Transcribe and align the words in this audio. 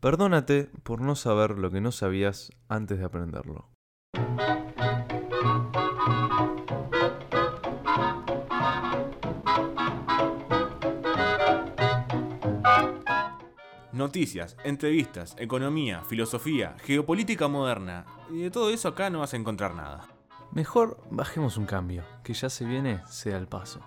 Perdónate 0.00 0.70
por 0.84 1.00
no 1.00 1.16
saber 1.16 1.58
lo 1.58 1.72
que 1.72 1.80
no 1.80 1.90
sabías 1.90 2.52
antes 2.68 3.00
de 3.00 3.04
aprenderlo. 3.04 3.68
Noticias, 13.92 14.56
entrevistas, 14.62 15.34
economía, 15.36 16.04
filosofía, 16.04 16.76
geopolítica 16.84 17.48
moderna. 17.48 18.06
Y 18.30 18.42
de 18.42 18.52
todo 18.52 18.70
eso 18.70 18.86
acá 18.86 19.10
no 19.10 19.18
vas 19.18 19.34
a 19.34 19.36
encontrar 19.36 19.74
nada. 19.74 20.06
Mejor 20.52 21.02
bajemos 21.10 21.56
un 21.56 21.66
cambio, 21.66 22.04
que 22.22 22.34
ya 22.34 22.48
se 22.48 22.64
viene, 22.64 23.02
sea 23.08 23.36
el 23.36 23.48
paso. 23.48 23.80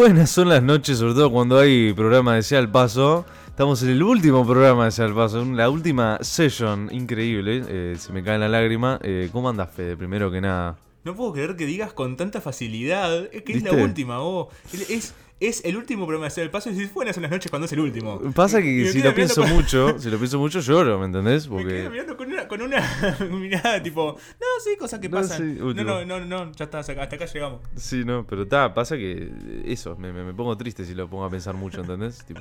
Buenas 0.00 0.30
son 0.30 0.48
las 0.48 0.62
noches, 0.62 0.96
sobre 0.96 1.12
todo 1.12 1.30
cuando 1.30 1.58
hay 1.58 1.92
programa 1.92 2.34
de 2.34 2.42
Sea 2.42 2.58
el 2.58 2.70
Paso. 2.70 3.26
Estamos 3.46 3.82
en 3.82 3.90
el 3.90 4.02
último 4.02 4.46
programa 4.46 4.86
de 4.86 4.92
Sea 4.92 5.04
el 5.04 5.12
Paso, 5.12 5.44
la 5.44 5.68
última 5.68 6.16
session, 6.22 6.88
increíble. 6.90 7.62
eh, 7.68 7.96
se 7.98 8.10
me 8.10 8.24
cae 8.24 8.38
la 8.38 8.48
lágrima. 8.48 8.98
Eh, 9.02 9.28
¿Cómo 9.30 9.50
andas, 9.50 9.68
Fede? 9.68 9.98
Primero 9.98 10.30
que 10.30 10.40
nada. 10.40 10.74
No 11.04 11.14
puedo 11.14 11.32
creer 11.32 11.56
que 11.56 11.64
digas 11.66 11.92
con 11.92 12.16
tanta 12.16 12.40
facilidad 12.40 13.28
es 13.32 13.42
que 13.42 13.54
es 13.54 13.62
la 13.62 13.72
última, 13.72 14.18
vos. 14.18 14.48
Es, 14.88 15.14
es 15.40 15.64
el 15.64 15.78
último 15.78 16.04
programa 16.04 16.24
de 16.24 16.28
hacer 16.28 16.44
el 16.44 16.50
paso 16.50 16.68
y 16.68 16.74
decís, 16.74 16.92
buenas 16.92 17.14
son 17.16 17.22
las 17.22 17.30
noches 17.30 17.48
cuando 17.50 17.64
es 17.64 17.72
el 17.72 17.80
último. 17.80 18.20
Pasa 18.34 18.60
que 18.60 18.66
me 18.84 18.86
si 18.92 19.00
lo 19.02 19.14
pienso 19.14 19.40
con- 19.40 19.50
mucho, 19.52 19.98
si 19.98 20.10
lo 20.10 20.18
pienso 20.18 20.38
mucho 20.38 20.60
lloro, 20.60 20.98
¿me 20.98 21.06
entendés? 21.06 21.48
Me 21.48 21.56
Porque 21.56 21.88
mirando 21.88 22.16
con 22.18 22.30
una, 22.30 22.46
con 22.46 22.60
una 22.60 23.16
mirada 23.30 23.82
tipo, 23.82 24.12
no, 24.14 24.46
sí, 24.62 24.76
cosas 24.78 25.00
que 25.00 25.08
No, 25.08 25.16
pasan. 25.16 25.38
sí, 25.38 25.58
No, 25.58 25.72
no, 25.72 26.04
no, 26.04 26.20
no, 26.26 26.52
ya 26.52 26.66
está, 26.66 26.80
hasta 26.80 26.92
acá, 26.92 27.04
hasta 27.04 27.16
acá 27.16 27.24
llegamos. 27.24 27.60
sí, 27.76 28.04
no, 28.04 28.26
pero 28.26 28.42
está, 28.42 28.74
pasa 28.74 28.96
que 28.98 29.62
eso, 29.64 29.96
me, 29.96 30.12
me- 30.12 30.24
me 30.24 30.34
pongo 30.34 30.54
triste 30.58 30.84
si 30.84 30.94
lo 30.94 31.08
pongo 31.08 31.24
a 31.24 31.30
pensar 31.30 31.54
mucho, 31.54 31.80
¿entendés? 31.80 32.22
tipo, 32.26 32.40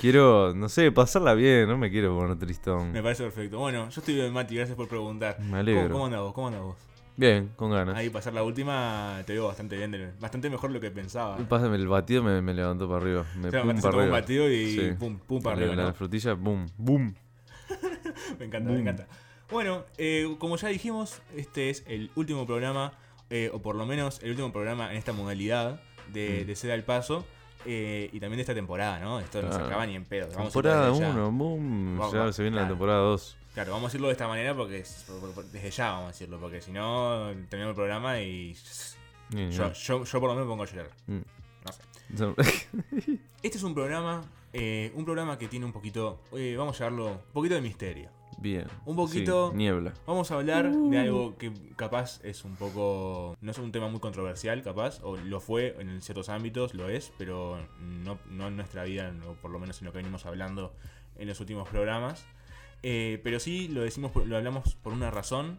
quiero, 0.00 0.54
no 0.54 0.68
sé, 0.68 0.92
pasarla 0.92 1.34
bien, 1.34 1.66
no 1.68 1.76
me 1.76 1.90
quiero 1.90 2.16
poner 2.16 2.38
tristón. 2.38 2.92
Me 2.92 3.02
parece 3.02 3.24
perfecto. 3.24 3.58
Bueno, 3.58 3.88
yo 3.90 4.00
estoy 4.00 4.14
bien, 4.14 4.32
Mati, 4.32 4.54
gracias 4.54 4.76
por 4.76 4.86
preguntar. 4.86 5.40
Me 5.40 5.58
alegro. 5.58 5.82
¿Cómo, 5.82 5.92
cómo 5.94 6.06
andás 6.06 6.20
vos? 6.20 6.32
¿Cómo 6.34 6.46
andás 6.46 6.62
vos? 6.62 6.76
Bien, 7.16 7.50
con 7.56 7.70
ganas. 7.70 7.96
Ahí 7.96 8.10
pasar 8.10 8.32
la 8.34 8.42
última 8.42 9.22
te 9.24 9.34
veo 9.34 9.46
bastante 9.46 9.76
bien, 9.76 10.12
bastante 10.20 10.50
mejor 10.50 10.70
de 10.70 10.74
lo 10.74 10.80
que 10.80 10.90
pensaba. 10.90 11.36
Pásame 11.48 11.76
el 11.76 11.86
batido, 11.86 12.22
me, 12.24 12.42
me 12.42 12.54
levantó 12.54 12.88
para 12.88 13.00
arriba. 13.00 13.24
Me 13.36 13.48
O 13.48 13.50
sea, 13.52 13.62
pum 13.62 13.80
para 13.80 13.96
un 13.98 14.10
batido 14.10 14.50
y 14.50 14.70
Sí. 14.74 14.90
pum, 14.98 15.18
pum 15.18 15.40
para 15.42 15.56
arriba. 15.56 15.76
La, 15.76 15.82
¿no? 15.84 15.94
frutilla, 15.94 16.34
boom, 16.34 16.66
boom. 16.76 17.14
Me 18.38 18.44
encanta, 18.46 18.68
Boom. 18.68 18.74
me 18.76 18.80
encanta. 18.82 19.06
Bueno, 19.50 19.84
eh, 19.98 20.34
como 20.38 20.56
ya 20.56 20.68
dijimos, 20.68 21.20
este 21.36 21.70
es 21.70 21.84
el 21.86 22.10
último 22.16 22.46
programa, 22.46 22.92
eh, 23.30 23.50
o 23.52 23.60
por 23.62 23.76
lo 23.76 23.86
menos 23.86 24.20
el 24.22 24.30
último 24.30 24.52
programa 24.52 24.90
en 24.90 24.96
esta 24.96 25.12
modalidad 25.12 25.80
de, 26.12 26.44
Mm. 26.48 26.66
de 26.66 26.72
al 26.72 26.82
Paso. 26.84 27.24
eh, 27.66 28.10
y 28.12 28.20
también 28.20 28.36
de 28.36 28.42
esta 28.42 28.52
temporada, 28.54 28.98
¿no? 29.00 29.20
Esto 29.20 29.40
no 29.40 29.48
se 29.48 29.52
Claro. 29.54 29.66
acaba 29.66 29.86
ni 29.86 29.94
en 29.94 30.04
pedo. 30.04 30.28
Vamos 30.34 30.52
Temporada 30.52 30.88
desde 30.90 31.00
ya. 31.00 31.10
1, 31.10 31.30
boom. 31.32 31.96
Vamos, 31.98 32.12
ya 32.12 32.18
vamos, 32.18 32.36
se 32.36 32.42
viene 32.42 32.58
la 32.58 32.68
temporada 32.68 32.98
2. 32.98 33.36
Claro, 33.54 33.70
vamos 33.72 33.84
a 33.84 33.88
decirlo 33.88 34.08
de 34.08 34.12
esta 34.12 34.26
manera 34.28 34.54
porque 34.54 34.78
es- 34.80 35.04
por- 35.06 35.32
por- 35.32 35.44
desde 35.46 35.70
ya 35.70 35.90
vamos 35.92 36.04
a 36.04 36.08
decirlo, 36.08 36.40
porque 36.40 36.60
si 36.60 36.72
no 36.72 37.28
terminamos 37.48 37.70
el 37.70 37.74
programa 37.76 38.20
y 38.20 38.54
yo, 39.50 39.72
yo, 39.72 40.04
yo 40.04 40.20
por 40.20 40.28
lo 40.28 40.34
menos 40.34 40.46
me 40.46 40.50
pongo 40.50 40.64
a 40.64 40.66
llorar. 40.66 40.90
Mm. 41.06 41.20
No 41.64 41.72
sé. 41.72 41.82
Este 43.42 43.58
es 43.58 43.62
un 43.64 43.74
programa, 43.74 44.24
eh, 44.52 44.90
un 44.94 45.04
programa 45.04 45.38
que 45.38 45.48
tiene 45.48 45.66
un 45.66 45.72
poquito, 45.72 46.20
eh, 46.36 46.54
vamos 46.56 46.80
a 46.80 46.84
llamarlo, 46.84 47.06
un 47.12 47.32
poquito 47.32 47.54
de 47.54 47.60
misterio. 47.60 48.08
Bien. 48.38 48.66
Un 48.84 48.96
poquito- 48.96 49.50
Sí, 49.52 49.56
niebla. 49.58 49.94
Vamos 50.06 50.30
a 50.30 50.34
hablar 50.34 50.70
de 50.72 50.98
algo 50.98 51.36
que 51.38 51.52
capaz 51.76 52.20
es 52.24 52.44
un 52.44 52.56
poco. 52.56 53.36
No 53.40 53.50
es 53.52 53.58
un 53.58 53.70
tema 53.70 53.88
muy 53.88 54.00
controversial, 54.00 54.62
capaz, 54.62 55.00
o 55.02 55.16
lo 55.16 55.40
fue 55.40 55.76
en 55.78 56.02
ciertos 56.02 56.28
ámbitos, 56.28 56.74
lo 56.74 56.88
es, 56.88 57.12
pero 57.16 57.58
no, 57.80 58.18
no 58.30 58.48
en 58.48 58.56
nuestra 58.56 58.84
vida, 58.84 59.14
o 59.28 59.34
por 59.34 59.50
lo 59.52 59.58
menos 59.60 59.80
en 59.80 59.86
lo 59.86 59.92
que 59.92 59.98
venimos 59.98 60.26
hablando 60.26 60.74
en 61.16 61.28
los 61.28 61.38
últimos 61.40 61.68
programas. 61.68 62.24
Eh, 62.86 63.18
pero 63.24 63.40
sí 63.40 63.68
lo 63.68 63.80
decimos, 63.82 64.10
por- 64.12 64.26
lo 64.26 64.36
hablamos 64.36 64.74
por 64.76 64.92
una 64.92 65.10
razón 65.10 65.58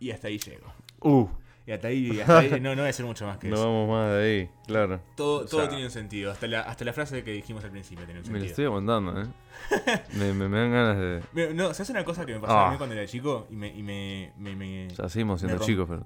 y 0.00 0.10
hasta 0.10 0.26
ahí 0.28 0.38
llego. 0.38 0.66
Uh, 1.00 1.28
Y 1.64 1.70
hasta 1.72 1.88
ahí, 1.88 2.18
hasta 2.20 2.38
ahí 2.38 2.50
no, 2.60 2.70
no 2.70 2.76
voy 2.76 2.80
a 2.80 2.84
decir 2.86 3.04
mucho 3.04 3.24
más 3.26 3.38
que 3.38 3.46
no 3.50 3.54
eso. 3.54 3.64
vamos 3.66 3.88
más 3.90 4.12
de 4.14 4.22
ahí, 4.24 4.50
claro. 4.66 5.00
Todo, 5.16 5.40
o 5.40 5.44
todo 5.44 5.60
sea- 5.60 5.68
tiene 5.68 5.84
un 5.84 5.90
sentido, 5.90 6.32
hasta 6.32 6.46
la, 6.48 6.62
hasta 6.62 6.84
la 6.84 6.92
frase 6.92 7.22
que 7.22 7.30
dijimos 7.32 7.62
al 7.62 7.70
principio 7.70 8.04
tiene 8.04 8.20
un 8.20 8.26
Me 8.26 8.32
lo 8.32 8.44
sentido. 8.46 8.50
estoy 8.50 8.64
aguantando, 8.64 9.20
¿eh? 9.22 9.26
me, 10.14 10.32
me, 10.32 10.48
me 10.48 10.58
dan 10.58 10.72
ganas 10.72 10.96
de. 11.34 11.54
No, 11.54 11.72
¿sabes 11.74 11.90
una 11.90 12.04
cosa 12.04 12.24
que 12.26 12.32
me 12.34 12.40
pasaba 12.40 12.66
a 12.66 12.70
mí 12.70 12.74
Ah. 12.74 12.78
cuando 12.78 12.96
era 12.96 13.06
chico? 13.06 13.46
Y 13.50 13.54
me. 13.54 13.68
Y 13.68 13.82
me, 13.82 14.32
me, 14.38 14.56
me- 14.56 14.88
Ya 14.88 15.08
seguimos 15.08 15.40
siendo 15.40 15.62
chicos, 15.64 15.86
pero. 15.88 16.04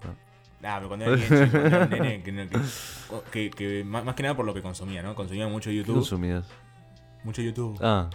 Ah, 0.64 0.76
pero 0.76 0.88
cuando 0.88 1.06
era 1.06 1.14
bien 1.16 1.28
chico, 1.28 1.56
era 1.58 1.78
un 1.84 1.90
nene, 1.90 2.22
que, 2.22 2.32
no- 2.32 2.48
que, 2.50 2.58
que- 3.30 3.50
que 3.50 3.84
más, 3.84 4.14
que 4.14 4.22
nada 4.24 4.36
por 4.36 4.44
lo 4.44 4.52
que 4.52 4.60
consumía, 4.62 5.02
¿no? 5.02 5.14
Consumía 5.14 5.48
mucho 5.48 5.70
¿Qué 5.70 5.76
YouTube. 5.76 5.94
consumidas? 5.94 6.46
Mucho 7.24 7.40
YouTube. 7.40 7.78
Ah, 7.80 8.10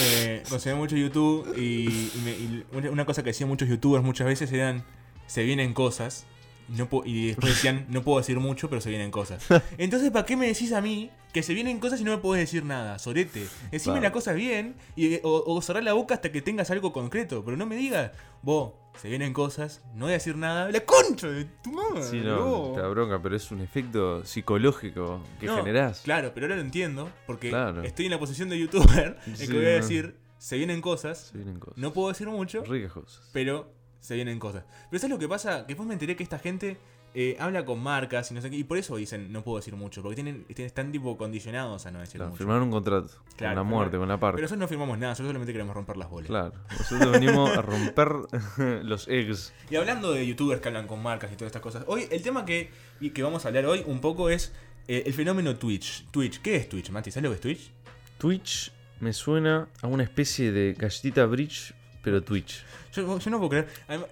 Eh, 0.00 0.42
mucho 0.76 0.96
YouTube 0.96 1.54
y, 1.56 1.86
y 1.88 2.22
me- 2.24 2.30
y 2.32 2.88
una 2.88 3.04
cosa 3.04 3.22
que 3.22 3.30
decían 3.30 3.48
muchos 3.48 3.68
youtubers 3.68 4.04
muchas 4.04 4.26
veces 4.26 4.52
eran, 4.52 4.84
se 5.26 5.42
vienen 5.44 5.72
cosas. 5.74 6.26
No 6.68 6.88
y 7.04 7.28
después 7.28 7.54
decían, 7.54 7.86
no 7.90 8.02
puedo 8.02 8.18
decir 8.18 8.38
mucho, 8.40 8.68
pero 8.68 8.80
se 8.80 8.90
vienen 8.90 9.10
cosas. 9.10 9.44
Entonces, 9.78 10.10
¿para 10.10 10.26
qué 10.26 10.36
me 10.36 10.46
decís 10.46 10.72
a 10.72 10.80
mí 10.80 11.10
que 11.32 11.42
se 11.42 11.54
vienen 11.54 11.78
cosas 11.78 12.00
y 12.00 12.04
no 12.04 12.10
me 12.12 12.18
podés 12.18 12.42
decir 12.42 12.64
nada? 12.64 12.98
Sorete. 12.98 13.46
Decime 13.70 13.94
Claro. 13.94 14.00
las 14.02 14.12
cosas 14.12 14.34
bien 14.36 14.74
y, 14.96 15.16
o, 15.22 15.44
o 15.46 15.62
cerrar 15.62 15.82
la 15.82 15.92
boca 15.94 16.14
hasta 16.14 16.30
que 16.32 16.42
tengas 16.42 16.70
algo 16.70 16.92
concreto. 16.92 17.44
Pero 17.44 17.56
no 17.56 17.64
me 17.66 17.76
digas, 17.76 18.12
vos, 18.42 18.72
se 19.00 19.08
vienen 19.08 19.32
cosas, 19.32 19.82
no 19.94 20.06
voy 20.06 20.10
a 20.10 20.14
decir 20.14 20.36
nada. 20.36 20.70
¡La 20.70 20.80
concha 20.80 21.28
de 21.28 21.44
tu 21.62 21.72
madre! 21.72 22.02
sí, 22.02 22.20
no, 22.20 22.44
vos". 22.44 22.74
te 22.74 22.80
da 22.82 22.88
bronca, 22.88 23.20
pero 23.22 23.36
es 23.36 23.50
un 23.50 23.60
efecto 23.60 24.24
psicológico 24.24 25.20
que 25.40 25.46
No, 25.46 25.56
generás. 25.56 26.00
Claro, 26.00 26.32
pero 26.34 26.46
ahora 26.46 26.56
lo 26.56 26.62
entiendo, 26.62 27.10
porque 27.26 27.48
Claro. 27.50 27.82
estoy 27.82 28.06
en 28.06 28.10
la 28.10 28.18
posición 28.18 28.48
de 28.48 28.58
youtuber, 28.58 29.18
en 29.26 29.36
Sí, 29.36 29.46
que 29.46 29.54
voy 29.54 29.66
a 29.66 29.68
decir, 29.70 30.16
se 30.38 30.56
vienen 30.56 30.80
cosas, 30.80 31.28
Se 31.32 31.38
vienen 31.38 31.58
cosas. 31.60 31.78
no 31.78 31.92
puedo 31.92 32.08
decir 32.08 32.26
mucho, 32.28 32.62
Ricas 32.64 32.92
cosas. 32.92 33.28
pero 33.32 33.72
se 34.00 34.14
vienen 34.14 34.38
cosas. 34.38 34.64
Pero 34.90 35.00
¿sabes 35.00 35.12
lo 35.12 35.18
que 35.18 35.28
pasa? 35.28 35.62
Que 35.62 35.68
después 35.68 35.86
me 35.86 35.94
enteré 35.94 36.16
que 36.16 36.22
esta 36.22 36.38
gente 36.38 36.78
eh, 37.14 37.36
habla 37.40 37.64
con 37.64 37.82
marcas 37.82 38.30
y 38.30 38.34
no 38.34 38.40
sé 38.42 38.50
qué, 38.50 38.56
y 38.56 38.64
por 38.64 38.76
eso 38.78 38.96
dicen, 38.96 39.32
no 39.32 39.42
puedo 39.42 39.56
decir 39.56 39.74
mucho, 39.74 40.02
porque 40.02 40.14
tienen, 40.14 40.44
están 40.48 40.92
tipo 40.92 41.16
condicionados 41.16 41.86
a 41.86 41.90
no 41.90 42.00
decir 42.00 42.16
Claro, 42.18 42.30
mucho. 42.30 42.38
firmaron 42.38 42.64
un 42.64 42.70
contrato. 42.70 43.08
Claro, 43.36 43.54
con 43.54 43.56
la 43.56 43.62
muerte, 43.62 43.90
firmaron. 43.92 44.00
con 44.00 44.08
la 44.08 44.14
Pero 44.16 44.20
parte. 44.20 44.42
nosotros 44.42 44.60
no 44.60 44.68
firmamos 44.68 44.98
nada, 44.98 45.12
nosotros 45.12 45.28
solamente 45.28 45.52
queremos 45.52 45.74
romper 45.74 45.96
las 45.96 46.10
bolas. 46.10 46.26
Claro. 46.28 46.52
Nosotros 46.78 47.12
venimos 47.12 47.50
a 47.56 47.62
romper 47.62 48.08
los 48.84 49.08
eggs. 49.08 49.52
Y 49.70 49.76
hablando 49.76 50.12
de 50.12 50.26
youtubers 50.26 50.60
que 50.60 50.68
hablan 50.68 50.86
con 50.86 51.02
marcas 51.02 51.32
y 51.32 51.36
todas 51.36 51.48
estas 51.48 51.62
cosas, 51.62 51.84
hoy 51.86 52.06
el 52.10 52.22
tema 52.22 52.44
que, 52.44 52.70
que 53.14 53.22
vamos 53.22 53.44
a 53.44 53.48
hablar 53.48 53.64
hoy 53.66 53.82
un 53.86 54.00
poco 54.00 54.28
es 54.30 54.52
eh, 54.86 55.02
el 55.06 55.14
fenómeno 55.14 55.56
Twitch. 55.56 56.06
Twitch, 56.10 56.40
¿qué 56.42 56.56
es 56.56 56.68
Twitch, 56.68 56.90
Mati? 56.90 57.10
¿Sabes 57.10 57.24
lo 57.24 57.30
que 57.30 57.34
es 57.36 57.40
Twitch? 57.40 57.72
Twitch 58.18 58.70
me 59.00 59.12
suena 59.12 59.68
a 59.80 59.86
una 59.86 60.02
especie 60.02 60.52
de 60.52 60.74
galletita 60.74 61.24
bridge, 61.26 61.72
pero 62.02 62.22
Twitch. 62.22 62.64
Yo, 62.94 63.18
yo 63.18 63.30
no 63.30 63.36
puedo 63.38 63.50
creer. 63.50 63.68
Además, 63.86 64.08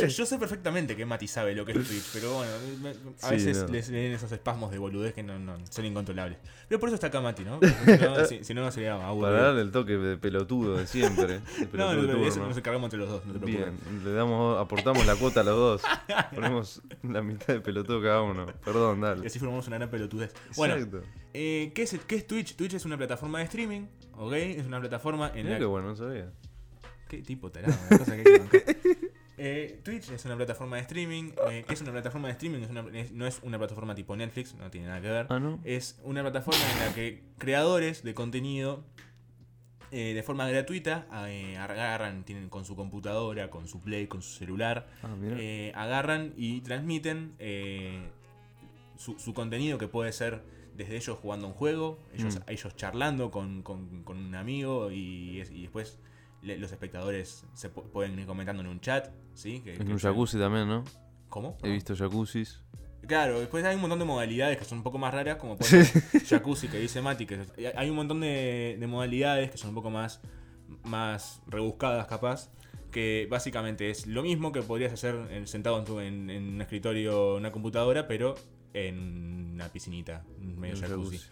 yo, 0.00 0.06
yo 0.06 0.26
sé 0.26 0.38
perfectamente 0.38 0.94
que 0.94 1.06
Mati 1.06 1.26
sabe 1.26 1.54
lo 1.54 1.64
que 1.64 1.72
es 1.72 1.88
Twitch, 1.88 2.10
pero 2.12 2.34
bueno, 2.34 2.52
me- 2.82 2.90
a 2.90 3.28
Sí, 3.28 3.34
veces 3.34 3.62
no. 3.62 3.68
les 3.68 3.88
leen 3.88 4.12
esos 4.12 4.30
espasmos 4.30 4.70
de 4.70 4.78
boludez 4.78 5.14
que 5.14 5.22
no, 5.22 5.38
no- 5.38 5.56
son 5.68 5.86
incontrolables. 5.86 6.38
Pero 6.68 6.78
por 6.78 6.88
eso 6.90 6.94
está 6.94 7.06
acá 7.08 7.20
Mati, 7.20 7.42
¿no? 7.42 7.58
Si 8.30 8.38
no, 8.38 8.44
si, 8.44 8.54
no, 8.54 8.60
no 8.62 8.70
sería 8.70 8.94
aburrido. 8.94 9.32
Para 9.32 9.42
darle 9.46 9.62
el 9.62 9.72
toque 9.72 9.96
de 9.96 10.16
pelotudo 10.18 10.76
de 10.76 10.86
siempre. 10.86 11.40
no, 11.60 11.68
pelotudo 11.70 11.78
no, 11.78 12.02
no, 12.02 12.08
turno. 12.12 12.26
eso 12.28 12.46
nos 12.46 12.56
encargamos 12.56 12.86
entre 12.86 12.98
los 13.00 13.08
dos, 13.08 13.26
no 13.26 13.40
te. 13.40 13.46
Bien, 13.46 13.76
le 14.04 14.12
damos, 14.12 14.60
aportamos 14.60 15.04
la 15.06 15.16
cuota 15.16 15.40
a 15.40 15.44
los 15.44 15.56
dos. 15.56 15.82
Ponemos 16.34 16.82
la 17.02 17.22
mitad 17.22 17.54
de 17.54 17.60
pelotudo 17.60 18.00
cada 18.02 18.22
uno. 18.22 18.46
Perdón, 18.64 18.98
Y 18.98 19.02
dale. 19.02 19.26
así 19.26 19.38
formamos 19.38 19.66
una 19.66 19.78
gran 19.78 19.90
pelotudez. 19.90 20.32
Bueno, 20.56 20.74
Exacto. 20.74 21.02
eh, 21.32 21.72
¿qué, 21.74 21.82
es, 21.82 21.98
¿qué 22.06 22.16
es 22.16 22.26
Twitch? 22.26 22.54
Twitch 22.56 22.74
es 22.74 22.84
una 22.84 22.96
plataforma 22.98 23.38
de 23.38 23.44
streaming, 23.46 23.86
¿ok? 24.16 24.32
Es 24.34 24.66
una 24.66 24.78
plataforma 24.80 25.28
en 25.34 25.44
Mirá 25.44 25.52
la 25.54 25.58
qué 25.58 25.64
bueno, 25.64 25.88
no 25.88 25.96
sabía. 25.96 26.30
¿Qué 27.10 27.22
tipo 27.22 27.50
tarado? 27.50 27.74
Una 27.90 27.98
cosa 27.98 28.12
que 28.14 28.18
hay 28.18 28.24
que 28.24 28.38
bancar. 28.38 28.62
Eh, 29.42 29.80
Twitch 29.82 30.10
es 30.10 30.22
una 30.26 30.36
plataforma 30.36 30.76
de 30.76 30.82
streaming. 30.82 31.32
Eh, 31.50 31.64
¿Qué 31.66 31.72
es 31.72 31.80
una 31.80 31.92
plataforma 31.92 32.28
de 32.28 32.32
streaming? 32.32 32.58
Es 32.60 32.68
una- 32.68 32.84
es- 32.98 33.10
no 33.12 33.26
es 33.26 33.40
una 33.42 33.56
plataforma 33.56 33.94
tipo 33.94 34.14
Netflix, 34.14 34.54
no 34.54 34.70
tiene 34.70 34.88
nada 34.88 35.00
que 35.00 35.08
ver. 35.08 35.26
Ah, 35.30 35.38
¿no? 35.40 35.58
Es 35.64 35.98
una 36.04 36.20
plataforma 36.20 36.60
en 36.74 36.78
la 36.86 36.94
que 36.94 37.22
creadores 37.38 38.02
de 38.02 38.12
contenido 38.12 38.84
eh, 39.92 40.12
de 40.12 40.22
forma 40.22 40.46
gratuita 40.46 41.06
eh, 41.26 41.56
agarran, 41.56 42.22
tienen 42.24 42.50
con 42.50 42.66
su 42.66 42.76
computadora, 42.76 43.48
con 43.48 43.66
su 43.66 43.80
play, 43.80 44.08
con 44.08 44.20
su 44.20 44.28
celular, 44.38 44.86
Ah, 45.02 45.16
eh, 45.22 45.72
agarran 45.74 46.34
y 46.36 46.60
transmiten 46.60 47.32
eh, 47.38 47.98
su, 48.98 49.18
su 49.18 49.32
contenido 49.32 49.78
que 49.78 49.88
puede 49.88 50.12
ser 50.12 50.42
desde 50.76 50.96
ellos 50.96 51.16
jugando 51.18 51.46
un 51.46 51.54
juego, 51.54 51.98
ellos, 52.14 52.36
Mm. 52.40 52.42
ellos 52.50 52.76
charlando 52.76 53.30
con, 53.30 53.62
con- 53.62 54.02
con 54.04 54.18
un 54.18 54.34
amigo 54.34 54.90
y, 54.92 55.40
y 55.50 55.62
después 55.62 55.98
le- 56.42 56.58
los 56.58 56.70
espectadores 56.72 57.44
se 57.54 57.72
pu- 57.72 57.84
pueden 57.90 58.18
ir 58.18 58.26
comentando 58.26 58.62
en 58.62 58.68
un 58.68 58.80
chat, 58.80 59.10
¿sí? 59.34 59.60
Que- 59.60 59.74
en 59.74 59.86
que 59.86 59.92
un 59.92 59.98
sea- 60.00 60.10
jacuzzi 60.10 60.38
también, 60.38 60.68
¿no? 60.68 60.84
¿Cómo? 61.28 61.56
He 61.62 61.70
visto 61.70 61.94
jacuzzis. 61.96 62.60
Claro, 63.06 63.40
después 63.40 63.64
hay 63.64 63.74
un 63.76 63.80
montón 63.80 63.98
de 63.98 64.04
modalidades 64.04 64.58
que 64.58 64.64
son 64.64 64.78
un 64.78 64.84
poco 64.84 64.98
más 64.98 65.14
raras, 65.14 65.36
como 65.36 65.56
por 65.56 65.66
ejemplo 65.66 66.20
jacuzzi 66.28 66.68
que 66.68 66.78
dice 66.78 67.00
Mati, 67.00 67.24
que 67.26 67.46
hay 67.74 67.88
un 67.88 67.96
montón 67.96 68.20
de, 68.20 68.76
de 68.78 68.86
modalidades 68.86 69.50
que 69.50 69.56
son 69.56 69.70
un 69.70 69.74
poco 69.74 69.90
más, 69.90 70.20
más 70.84 71.40
rebuscadas 71.46 72.06
capaz, 72.06 72.50
que 72.90 73.26
básicamente 73.30 73.88
es 73.90 74.06
lo 74.06 74.22
mismo 74.22 74.52
que 74.52 74.62
podrías 74.62 74.92
hacer 74.92 75.14
en- 75.30 75.46
sentado 75.46 75.78
en, 75.78 75.84
tu- 75.84 76.00
en- 76.00 76.28
en 76.30 76.54
un 76.54 76.60
escritorio, 76.60 77.34
en 77.34 77.40
una 77.40 77.52
computadora, 77.52 78.06
pero 78.06 78.34
en 78.74 79.52
una 79.54 79.68
piscinita, 79.68 80.24
medio 80.40 80.76
jacuzzi. 80.76 81.16
jacuzzi. 81.18 81.30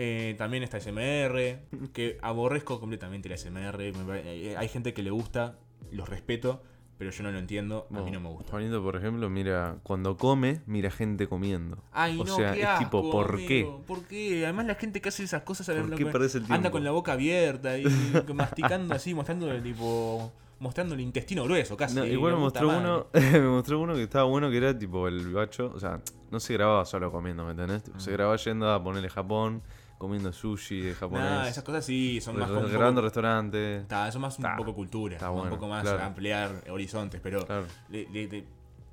Eh, 0.00 0.36
también 0.38 0.62
está 0.62 0.78
SMR, 0.78 1.58
que 1.92 2.18
aborrezco 2.22 2.78
completamente 2.78 3.26
el 3.28 3.36
SMR. 3.36 3.92
eh, 4.14 4.54
Hay 4.56 4.68
gente 4.68 4.94
que 4.94 5.02
le 5.02 5.10
gusta, 5.10 5.58
los 5.90 6.08
respeto, 6.08 6.62
pero 6.98 7.10
yo 7.10 7.24
no 7.24 7.32
lo 7.32 7.38
entiendo, 7.40 7.88
a 7.90 7.94
mí 7.94 8.00
Bueno, 8.02 8.20
no 8.20 8.28
me 8.28 8.34
gusta. 8.36 8.52
Juanito, 8.52 8.80
por 8.80 8.94
ejemplo, 8.94 9.28
mira, 9.28 9.78
cuando 9.82 10.16
come, 10.16 10.60
mira 10.66 10.92
gente 10.92 11.26
comiendo. 11.26 11.82
Ay, 11.90 12.16
o 12.20 12.24
no, 12.24 12.36
sea, 12.36 12.52
qué 12.54 12.62
es 12.62 12.78
tipo, 12.78 13.10
¿por 13.10 13.34
amigo, 13.34 13.82
¿Por 13.88 14.04
qué? 14.04 14.44
Además 14.44 14.66
la 14.66 14.76
gente 14.76 15.00
que 15.00 15.08
hace 15.08 15.24
esas 15.24 15.42
cosas 15.42 15.66
¿Por 15.66 15.96
qué 15.96 16.04
el 16.04 16.52
anda 16.52 16.70
con 16.70 16.84
la 16.84 16.92
boca 16.92 17.14
abierta 17.14 17.76
y 17.76 17.84
masticando 18.34 18.94
así, 18.94 19.14
mostrándole 19.14 19.60
tipo 19.60 20.32
mostrando 20.60 20.94
el 20.94 21.00
intestino 21.00 21.44
grueso 21.44 21.76
casi. 21.76 21.96
No, 21.96 22.04
igual 22.04 22.32
me 22.34 22.38
la 22.38 22.44
mostró 22.44 22.68
uno, 22.68 23.06
me 23.12 23.40
mostró 23.42 23.80
uno 23.80 23.94
que 23.94 24.02
estaba 24.04 24.24
bueno 24.24 24.50
que 24.50 24.56
era 24.58 24.76
tipo 24.78 25.08
el 25.08 25.32
bacho, 25.32 25.72
o 25.74 25.80
sea, 25.80 26.00
no 26.30 26.40
se 26.40 26.52
grababa 26.54 26.84
solo 26.84 27.10
comiendo, 27.10 27.44
¿me 27.44 27.52
entendés? 27.52 27.82
Se 27.96 28.12
grababa 28.12 28.36
yendo 28.36 28.70
a 28.72 28.82
ponerle 28.82 29.08
Japón, 29.08 29.62
comiendo 29.98 30.32
sushi 30.32 30.80
de 30.80 30.94
japonés. 30.94 31.24
Nah, 31.24 31.48
esas 31.48 31.64
cosas 31.64 31.84
sí, 31.84 32.20
son 32.20 32.38
más 32.38 32.48
como 32.48 32.60
un 32.60 32.70
grabando 32.72 33.00
restaurantes. 33.02 33.82
Está, 33.82 34.08
eso 34.08 34.18
más 34.20 34.38
un 34.38 34.56
poco 34.56 34.74
cultura, 34.74 35.18
un 35.30 35.36
bueno, 35.36 35.50
poco 35.50 35.68
más 35.68 35.82
claro. 35.82 36.02
ampliar 36.04 36.64
horizontes, 36.70 37.20
pero 37.20 37.44
Claro. 37.44 37.66
le- 37.90 38.08
le- 38.10 38.28
le- 38.28 38.44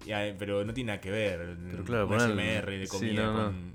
ya, 0.06 0.36
pero 0.38 0.66
no 0.66 0.74
tiene 0.74 0.90
nada 0.90 1.02
que 1.02 1.12
ver. 1.12 1.58
Pero 1.72 1.84
claro, 1.84 2.08
un 2.08 2.20
SMR 2.20 2.78
de 2.80 2.88
comida 2.88 3.24
no, 3.24 3.34
no. 3.34 3.44
con. 3.44 3.74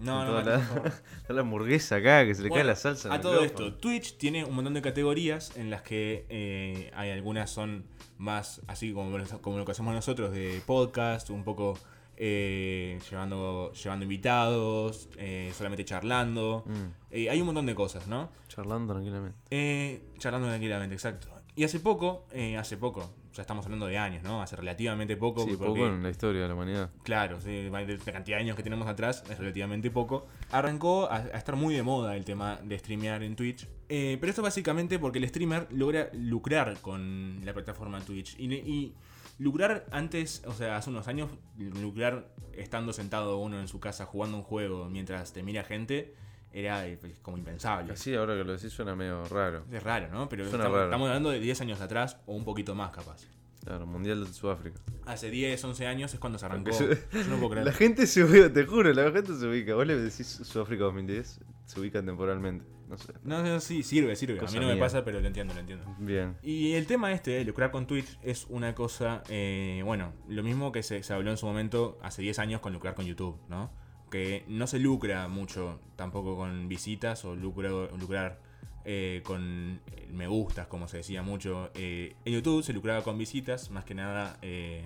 No, 0.00 0.24
no, 0.24 0.24
no, 0.24 0.32
Mati, 0.32 0.50
la, 1.28 1.40
hamburguesa 1.40 1.96
acá, 1.96 2.24
que 2.26 2.34
se 2.34 2.42
le 2.42 2.48
Bueno, 2.48 2.62
cae 2.62 2.66
la 2.66 2.76
salsa. 2.76 3.12
A 3.14 3.20
todo 3.20 3.44
esto, 3.44 3.74
Twitch 3.74 4.16
tiene 4.18 4.44
un 4.44 4.54
montón 4.54 4.74
de 4.74 4.82
categorías 4.82 5.56
en 5.56 5.70
las 5.70 5.82
que 5.82 6.26
eh, 6.28 6.90
hay 6.96 7.10
algunas 7.10 7.50
son 7.50 7.84
más 8.18 8.60
así 8.66 8.92
como, 8.92 9.16
como 9.40 9.58
lo 9.58 9.64
que 9.64 9.72
hacemos 9.72 9.94
nosotros 9.94 10.32
de 10.32 10.60
podcast, 10.66 11.30
un 11.30 11.44
poco 11.44 11.78
eh, 12.16 12.98
llevando, 13.10 13.72
llevando 13.72 14.04
invitados, 14.04 15.08
eh, 15.18 15.52
solamente 15.54 15.84
charlando. 15.84 16.64
Mm, 16.66 17.04
Eh, 17.10 17.30
hay 17.30 17.40
un 17.40 17.46
montón 17.46 17.66
de 17.66 17.74
cosas, 17.74 18.06
¿no? 18.08 18.30
charlando 18.48 18.92
tranquilamente. 18.94 20.00
Charlando 20.18 20.48
tranquilamente, 20.48 20.94
exacto. 20.94 21.28
Y 21.56 21.62
hace 21.64 21.78
poco, 21.78 22.26
hace 22.58 22.76
poco, 22.76 23.08
ya 23.32 23.42
estamos 23.42 23.64
hablando 23.64 23.86
de 23.86 23.96
años, 23.98 24.24
¿no? 24.24 24.42
Hace 24.42 24.56
relativamente 24.56 25.16
poco. 25.16 25.42
Sí, 25.44 25.50
porque- 25.56 25.64
poco 25.66 25.86
en 25.86 26.02
la 26.02 26.10
historia 26.10 26.42
de 26.42 26.48
la 26.48 26.54
humanidad. 26.54 26.90
Claro, 27.04 27.40
sí, 27.40 27.68
la 27.70 27.84
cantidad 28.12 28.36
de 28.38 28.42
años 28.42 28.56
que 28.56 28.62
tenemos 28.64 28.88
atrás 28.88 29.22
es 29.30 29.38
relativamente 29.38 29.88
poco. 29.92 30.26
Arrancó 30.50 31.08
a, 31.10 31.16
a 31.18 31.38
estar 31.38 31.54
muy 31.54 31.74
de 31.74 31.84
moda 31.84 32.16
el 32.16 32.24
tema 32.24 32.58
de 32.64 32.76
streamear 32.78 33.22
en 33.22 33.36
Twitch. 33.36 33.68
Pero 33.86 34.26
esto 34.28 34.42
básicamente 34.42 34.98
porque 34.98 35.18
el 35.18 35.28
streamer 35.28 35.68
logra 35.70 36.10
lucrar 36.12 36.76
con 36.80 37.40
la 37.44 37.52
plataforma 37.54 38.00
Twitch. 38.00 38.34
Y, 38.40 38.52
y 38.52 38.94
lucrar 39.38 39.86
antes, 39.90 40.42
o 40.46 40.52
sea, 40.52 40.76
hace 40.76 40.90
unos 40.90 41.08
años, 41.08 41.30
lucrar 41.56 42.28
estando 42.52 42.92
sentado 42.92 43.38
uno 43.38 43.60
en 43.60 43.68
su 43.68 43.80
casa 43.80 44.06
jugando 44.06 44.36
un 44.36 44.42
juego 44.42 44.88
mientras 44.88 45.32
te 45.32 45.42
mira 45.42 45.64
gente, 45.64 46.14
era 46.52 46.86
eh, 46.86 46.96
pues, 47.00 47.18
como 47.20 47.36
impensable. 47.36 47.92
Así 47.92 48.14
ahora 48.14 48.36
que 48.36 48.44
lo 48.44 48.52
decís 48.52 48.72
suena 48.72 48.94
medio 48.94 49.24
raro. 49.24 49.64
Es 49.72 49.82
raro, 49.82 50.08
¿no? 50.12 50.28
Pero 50.28 50.44
estamos, 50.44 50.66
raro. 50.66 50.84
estamos 50.84 51.08
hablando 51.08 51.30
de 51.30 51.40
10 51.40 51.60
años 51.62 51.80
atrás 51.80 52.18
o 52.26 52.34
un 52.34 52.44
poquito 52.44 52.74
más 52.74 52.90
capaz. 52.90 53.26
Claro, 53.64 53.86
Mundial 53.86 54.24
de 54.24 54.32
Sudáfrica. 54.32 54.78
Hace 55.06 55.30
10, 55.30 55.64
11 55.64 55.86
años 55.86 56.14
es 56.14 56.20
cuando 56.20 56.38
se 56.38 56.46
arrancó. 56.46 56.70
Yo 56.70 57.24
no 57.28 57.36
puedo 57.36 57.50
creer. 57.50 57.66
La 57.66 57.72
gente 57.72 58.06
se 58.06 58.22
ubica, 58.22 58.52
te 58.52 58.66
juro, 58.66 58.92
la 58.92 59.10
gente 59.10 59.34
se 59.34 59.46
ubica. 59.46 59.74
Vos 59.74 59.86
le 59.86 59.96
decís 59.96 60.26
Sudáfrica 60.26 60.84
2010, 60.84 61.40
se 61.64 61.80
ubican 61.80 62.04
temporalmente. 62.04 62.73
No 62.88 62.98
sé. 62.98 63.12
No, 63.22 63.42
no, 63.42 63.60
sí, 63.60 63.82
sirve, 63.82 64.14
sirve. 64.16 64.36
Cosa 64.38 64.56
a 64.56 64.60
mí 64.60 64.66
no 64.66 64.72
me 64.72 64.78
pasa, 64.80 65.04
pero 65.04 65.20
lo 65.20 65.26
entiendo, 65.26 65.54
lo 65.54 65.60
entiendo. 65.60 65.84
Bien. 65.98 66.36
Y 66.42 66.72
el 66.74 66.86
tema 66.86 67.12
este 67.12 67.30
de 67.32 67.44
lucrar 67.44 67.70
con 67.70 67.86
Twitch 67.86 68.18
es 68.22 68.46
una 68.50 68.74
cosa, 68.74 69.22
eh, 69.28 69.82
bueno, 69.84 70.12
lo 70.28 70.42
mismo 70.42 70.70
que 70.72 70.82
se, 70.82 71.02
se 71.02 71.12
habló 71.14 71.30
en 71.30 71.36
su 71.36 71.46
momento 71.46 71.98
hace 72.02 72.22
10 72.22 72.38
años 72.40 72.60
con 72.60 72.72
lucrar 72.72 72.94
con 72.94 73.06
YouTube, 73.06 73.38
¿no? 73.48 73.70
Que 74.10 74.44
no 74.48 74.66
se 74.66 74.78
lucra 74.78 75.26
mucho 75.28 75.80
tampoco 75.96 76.36
con 76.36 76.68
visitas 76.68 77.24
o 77.24 77.34
lucra, 77.34 77.70
lucrar 77.98 78.40
eh, 78.84 79.22
con 79.24 79.80
me 80.12 80.26
gustas, 80.28 80.66
como 80.68 80.86
se 80.86 80.98
decía 80.98 81.22
mucho. 81.22 81.70
Eh, 81.74 82.14
en 82.24 82.34
YouTube 82.34 82.62
se 82.62 82.72
lucraba 82.72 83.02
con 83.02 83.16
visitas, 83.18 83.70
más 83.70 83.84
que 83.84 83.94
nada 83.94 84.38
eh, 84.42 84.84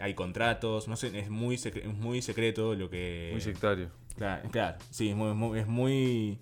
hay 0.00 0.14
contratos, 0.14 0.88
no 0.88 0.96
sé, 0.96 1.16
es 1.18 1.30
muy, 1.30 1.56
secre- 1.56 1.84
es 1.88 1.94
muy 1.94 2.20
secreto 2.22 2.74
lo 2.74 2.90
que... 2.90 3.28
Muy 3.32 3.40
sectario. 3.40 3.90
Claro, 4.16 4.48
claro, 4.50 4.78
sí, 4.90 5.08
es 5.10 5.16
muy, 5.16 5.32
muy- 5.34 5.58
es 5.60 5.66
muy- 5.66 6.38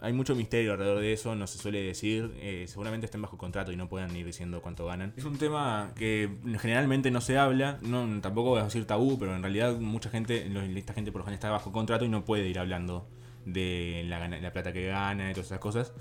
Hay 0.00 0.12
mucho 0.12 0.34
misterio 0.34 0.72
alrededor 0.72 1.00
de 1.00 1.12
eso, 1.12 1.34
no 1.34 1.46
se 1.46 1.58
suele 1.58 1.82
decir. 1.82 2.32
eh, 2.40 2.66
seguramente 2.68 3.06
estén 3.06 3.20
bajo 3.22 3.36
contrato 3.36 3.72
y 3.72 3.76
no 3.76 3.88
puedan 3.88 4.14
ir 4.16 4.24
diciendo 4.26 4.62
cuánto 4.62 4.86
ganan. 4.86 5.12
Es 5.16 5.24
un 5.24 5.38
tema 5.38 5.92
que 5.96 6.30
generalmente 6.60 7.10
no 7.10 7.20
se 7.20 7.38
habla, 7.38 7.78
no, 7.82 8.20
tampoco 8.20 8.50
voy 8.50 8.60
a 8.60 8.64
decir 8.64 8.86
tabú, 8.86 9.18
pero 9.18 9.34
en 9.34 9.42
realidad 9.42 9.78
mucha 9.78 10.10
gente, 10.10 10.50
esta 10.76 10.94
gente 10.94 11.12
por 11.12 11.20
lo 11.20 11.24
general 11.24 11.34
está 11.34 11.50
bajo 11.50 11.72
contrato 11.72 12.04
y 12.04 12.08
no 12.08 12.24
puede 12.24 12.48
ir 12.48 12.58
hablando 12.58 13.08
de 13.44 14.04
la, 14.06 14.52
plata 14.52 14.72
que 14.72 14.86
gana 14.86 15.30
y 15.30 15.34
todas 15.34 15.46
esas 15.46 15.58
cosas. 15.58 15.92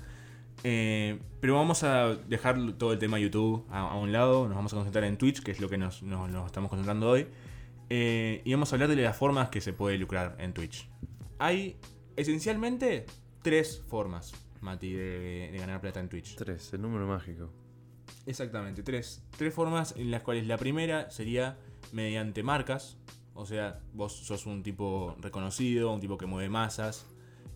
Eh, 0.63 1.19
pero 1.39 1.55
vamos 1.55 1.83
a 1.83 2.15
dejar 2.15 2.73
todo 2.73 2.93
el 2.93 2.99
tema 2.99 3.19
YouTube 3.19 3.65
a, 3.69 3.95
un 3.95 4.11
lado, 4.11 4.47
nos 4.47 4.55
vamos 4.55 4.73
a 4.73 4.75
concentrar 4.75 5.03
en 5.05 5.17
Twitch, 5.17 5.41
que 5.41 5.51
es 5.51 5.59
lo 5.59 5.69
que 5.69 5.77
nos 5.77 6.03
estamos 6.47 6.69
concentrando 6.69 7.09
hoy. 7.09 7.27
Eh, 7.89 8.41
y 8.43 8.51
vamos 8.51 8.71
a 8.71 8.75
hablar 8.75 8.89
de 8.89 8.95
las 8.97 9.15
formas 9.15 9.49
que 9.49 9.61
se 9.61 9.73
puede 9.73 9.97
lucrar 9.97 10.35
en 10.39 10.53
Twitch. 10.53 10.89
Hay 11.39 11.77
esencialmente 12.15 13.05
tres 13.41 13.81
formas, 13.87 14.33
Mati, 14.61 14.91
de, 14.93 15.49
de 15.51 15.57
ganar 15.57 15.79
plata 15.81 15.99
en 15.99 16.09
Twitch. 16.09 16.35
Tres, 16.35 16.73
el 16.73 16.81
número 16.81 17.07
mágico. 17.07 17.49
Exactamente, 18.25 18.83
tres. 18.83 19.23
Tres 19.37 19.53
formas 19.53 19.93
en 19.97 20.11
las 20.11 20.21
cuales 20.21 20.47
la 20.47 20.57
primera 20.57 21.09
sería 21.11 21.57
mediante 21.91 22.43
marcas. 22.43 22.97
O 23.33 23.45
sea, 23.45 23.79
vos 23.93 24.13
sos 24.13 24.45
un 24.45 24.63
tipo 24.63 25.15
reconocido, 25.19 25.93
un 25.93 25.99
tipo 26.01 26.17
que 26.17 26.25
mueve 26.25 26.49
masas. 26.49 27.05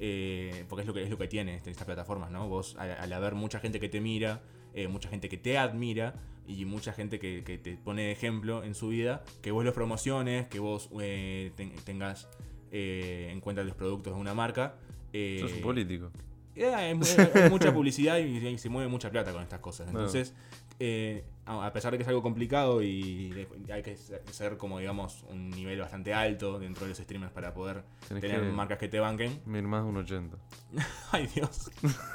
eh, 0.04 0.66
porque 0.68 0.82
es 0.82 0.88
lo 0.88 0.96
que 0.96 1.04
es 1.04 1.12
lo 1.12 1.18
que 1.20 1.28
tiene 1.28 1.56
este- 1.56 1.70
estas 1.70 1.86
plataformas, 1.86 2.32
¿no? 2.32 2.48
Vos, 2.50 2.76
al, 2.80 2.90
al 2.92 3.14
haber 3.14 3.36
mucha 3.36 3.60
gente 3.60 3.80
que 3.80 3.88
te 3.88 4.02
mira, 4.02 4.42
eh, 4.74 4.88
mucha 4.88 5.10
gente 5.10 5.30
que 5.30 5.38
te 5.38 5.60
admira 5.60 6.16
y 6.48 6.66
mucha 6.66 6.92
gente 6.92 7.20
que, 7.20 7.44
que 7.44 7.60
te 7.60 7.78
pone 7.78 8.04
de 8.06 8.12
ejemplo 8.12 8.64
en 8.64 8.74
su 8.74 8.88
vida, 8.88 9.24
que 9.44 9.52
vos 9.52 9.64
los 9.64 9.76
promociones, 9.76 10.48
que 10.48 10.58
vos 10.60 10.90
eh, 11.00 11.52
ten- 11.56 11.76
tengas 11.86 12.28
eh, 12.72 13.30
en 13.32 13.42
cuenta 13.42 13.64
los 13.64 13.76
productos 13.76 14.16
de 14.16 14.20
una 14.20 14.34
marca. 14.34 14.76
Eh, 15.14 15.38
Sos 15.42 15.52
un 15.54 15.62
político. 15.62 16.12
eh, 16.56 16.74
hay, 16.74 16.94
mu- 16.94 17.04
hay 17.36 17.50
mucha 17.50 17.74
publicidad 17.74 18.18
y, 18.18 18.46
y 18.48 18.58
se 18.58 18.70
mueve 18.70 18.88
mucha 18.90 19.10
plata 19.10 19.32
con 19.34 19.42
estas 19.42 19.60
cosas. 19.60 19.88
Bueno. 19.92 20.00
Entonces, 20.08 20.34
eh, 20.80 21.24
a 21.46 21.72
pesar 21.74 21.92
de 21.92 21.98
que 21.98 22.04
es 22.04 22.08
algo 22.08 22.22
complicado 22.24 22.82
y 22.82 23.48
hay 23.72 23.84
que 23.84 23.96
ser- 23.98 24.58
como, 24.58 24.80
digamos, 24.80 25.24
un 25.30 25.50
nivel 25.50 25.80
bastante 25.80 26.14
alto 26.14 26.60
dentro 26.60 26.84
de 26.86 26.90
los 26.90 26.98
streamers 26.98 27.32
para 27.34 27.54
poder 27.54 27.84
Tenés 28.08 28.22
tener 28.22 28.42
que 28.42 28.48
marcas 28.52 28.78
que 28.80 28.88
te 28.88 29.00
banquen. 29.00 29.42
mir 29.46 29.64
más 29.64 29.84
un 29.84 29.98
80. 29.98 30.38
Ay, 31.12 31.28
Dios. 31.28 31.70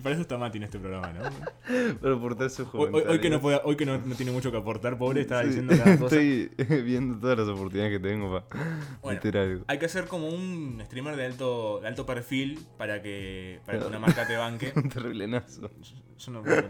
y 0.00 0.02
para 0.02 0.14
eso 0.14 0.22
está 0.22 0.38
Mati 0.38 0.56
en 0.56 0.64
este 0.64 0.78
programa, 0.78 1.12
¿no? 1.12 1.20
Pero 2.00 2.18
por 2.18 2.34
todo 2.36 2.48
su 2.48 2.66
Hoy, 2.72 2.88
hoy- 2.90 3.04
hoy 3.06 3.20
que, 3.20 3.28
no, 3.28 3.38
puede- 3.40 3.60
hoy 3.64 3.76
que 3.76 3.84
no, 3.84 3.98
no 3.98 4.14
tiene 4.14 4.32
mucho 4.32 4.50
que 4.50 4.56
aportar, 4.56 4.96
pobre, 4.96 5.20
estaba 5.20 5.42
Sí, 5.42 5.48
diciendo 5.48 5.74
cada 5.76 5.98
cosa. 5.98 6.16
Estoy 6.18 6.50
viendo 6.82 7.18
todas 7.20 7.38
las 7.38 7.48
oportunidades 7.48 7.98
que 8.00 8.08
tengo 8.08 8.30
para 8.48 8.64
Bueno. 9.02 9.20
algo. 9.34 9.64
Hay 9.68 9.78
que 9.78 9.88
ser 9.90 10.06
como 10.06 10.28
un 10.28 10.80
streamer 10.86 11.16
de 11.16 11.26
alto, 11.26 11.80
de 11.80 11.88
alto 11.88 12.06
perfil 12.06 12.58
para 12.78 13.02
que, 13.02 13.60
para 13.66 13.78
que 13.78 13.84
una 13.86 13.98
marca 14.06 14.26
te 14.26 14.36
banque. 14.36 14.72
Un 14.74 14.88
terrible 14.88 15.28
nazo. 15.28 15.70
Yo 16.18 16.32
no 16.32 16.42
puedo. 16.42 16.62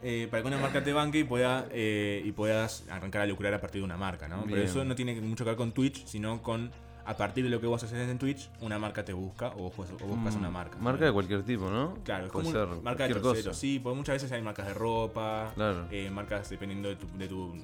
Eh, 0.00 0.28
para 0.30 0.42
que 0.42 0.48
una 0.48 0.58
marca 0.58 0.82
te 0.84 0.92
banque 0.92 1.18
y, 1.18 1.24
pueda, 1.24 1.66
eh, 1.72 2.22
y 2.24 2.30
puedas 2.32 2.84
arrancar 2.88 3.22
a 3.22 3.26
lucrar 3.26 3.52
a 3.52 3.60
partir 3.60 3.80
de 3.80 3.84
una 3.84 3.96
marca, 3.96 4.28
¿no? 4.28 4.44
Pero 4.48 4.62
eso 4.62 4.84
no 4.84 4.94
tiene 4.94 5.20
mucho 5.20 5.44
que 5.44 5.50
ver 5.50 5.56
con 5.56 5.72
Twitch, 5.72 6.06
sino 6.06 6.40
con 6.40 6.70
a 7.08 7.16
partir 7.16 7.42
de 7.42 7.48
lo 7.48 7.58
que 7.58 7.66
vos 7.66 7.82
haces 7.82 8.06
en 8.06 8.18
Twitch, 8.18 8.50
una 8.60 8.78
marca 8.78 9.02
te 9.02 9.14
busca 9.14 9.48
o, 9.56 9.70
vos, 9.70 9.88
o 10.02 10.06
buscas 10.06 10.34
una 10.36 10.50
marca. 10.50 10.76
Mm, 10.78 10.82
Marca 10.84 11.06
de 11.06 11.12
cualquier 11.12 11.42
tipo, 11.42 11.70
¿no? 11.70 11.94
Claro, 12.04 12.26
es 12.26 12.32
como 12.32 12.50
marca 12.82 13.04
de 13.08 13.14
cualquier 13.14 13.22
terceros, 13.22 13.56
sí, 13.56 13.78
porque 13.78 13.96
muchas 13.96 14.16
veces 14.16 14.30
hay 14.32 14.42
marcas 14.42 14.66
de 14.66 14.74
ropa, 14.74 15.50
Claro. 15.54 15.86
eh, 15.90 16.10
marcas 16.10 16.50
dependiendo 16.50 16.90
de 16.90 16.96
tu, 16.96 17.06
de 17.16 17.26
tu, 17.26 17.54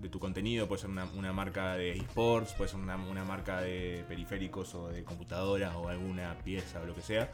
de 0.00 0.08
tu 0.08 0.18
contenido, 0.18 0.66
puede 0.66 0.80
ser 0.80 0.88
una, 0.88 1.04
una 1.14 1.30
marca 1.34 1.74
de 1.74 1.92
esports, 1.92 2.54
puede 2.54 2.70
ser 2.70 2.80
una, 2.80 2.96
una 2.96 3.22
marca 3.22 3.60
de 3.60 4.02
periféricos 4.08 4.74
o 4.74 4.88
de 4.88 5.04
computadoras 5.04 5.74
o 5.76 5.88
alguna 5.90 6.34
pieza 6.42 6.80
o 6.80 6.86
lo 6.86 6.94
que 6.94 7.02
sea, 7.02 7.30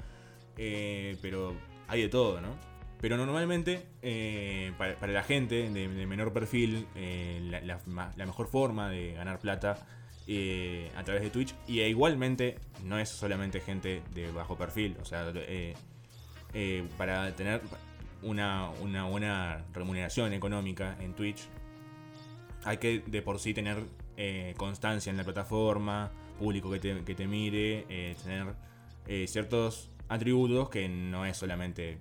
Eh, 0.56 1.16
pero 1.22 1.54
hay 1.86 2.02
de 2.02 2.08
todo, 2.08 2.40
¿no? 2.40 2.56
Pero 3.00 3.16
normalmente, 3.16 3.86
eh, 4.02 4.72
para, 4.78 4.96
para 4.96 5.12
la 5.12 5.22
gente 5.22 5.70
de, 5.70 5.88
de 5.88 6.06
menor 6.06 6.32
perfil, 6.32 6.86
la, 7.50 7.60
la 8.16 8.26
mejor 8.26 8.48
forma 8.48 8.90
de 8.90 9.12
ganar 9.14 9.38
plata 9.38 9.86
eh, 10.26 10.90
a 10.96 11.02
través 11.04 11.22
de 11.22 11.30
Twitch, 11.30 11.54
y 11.66 11.80
e 11.80 11.88
igualmente 11.88 12.56
no 12.84 12.98
es 12.98 13.08
solamente 13.08 13.60
gente 13.60 14.02
de 14.14 14.30
bajo 14.30 14.56
perfil, 14.56 14.96
o 15.00 15.04
sea, 15.04 15.30
eh, 15.34 15.74
eh, 16.54 16.84
para 16.96 17.34
tener 17.34 17.60
una, 18.22 18.70
una 18.80 19.04
buena 19.04 19.64
remuneración 19.72 20.32
económica 20.32 20.96
en 21.00 21.14
Twitch, 21.14 21.48
hay 22.64 22.76
que 22.76 23.02
de 23.06 23.22
por 23.22 23.40
sí 23.40 23.54
tener 23.54 23.84
constancia 24.56 25.10
en 25.10 25.16
la 25.16 25.24
plataforma, 25.24 26.12
público 26.38 26.70
que 26.70 26.78
te, 26.78 27.02
que 27.02 27.14
te 27.16 27.26
mire, 27.26 28.14
tener 28.22 28.54
ciertos 29.26 29.90
atributos 30.08 30.68
que 30.68 30.88
no 30.88 31.26
es 31.26 31.36
solamente. 31.36 31.98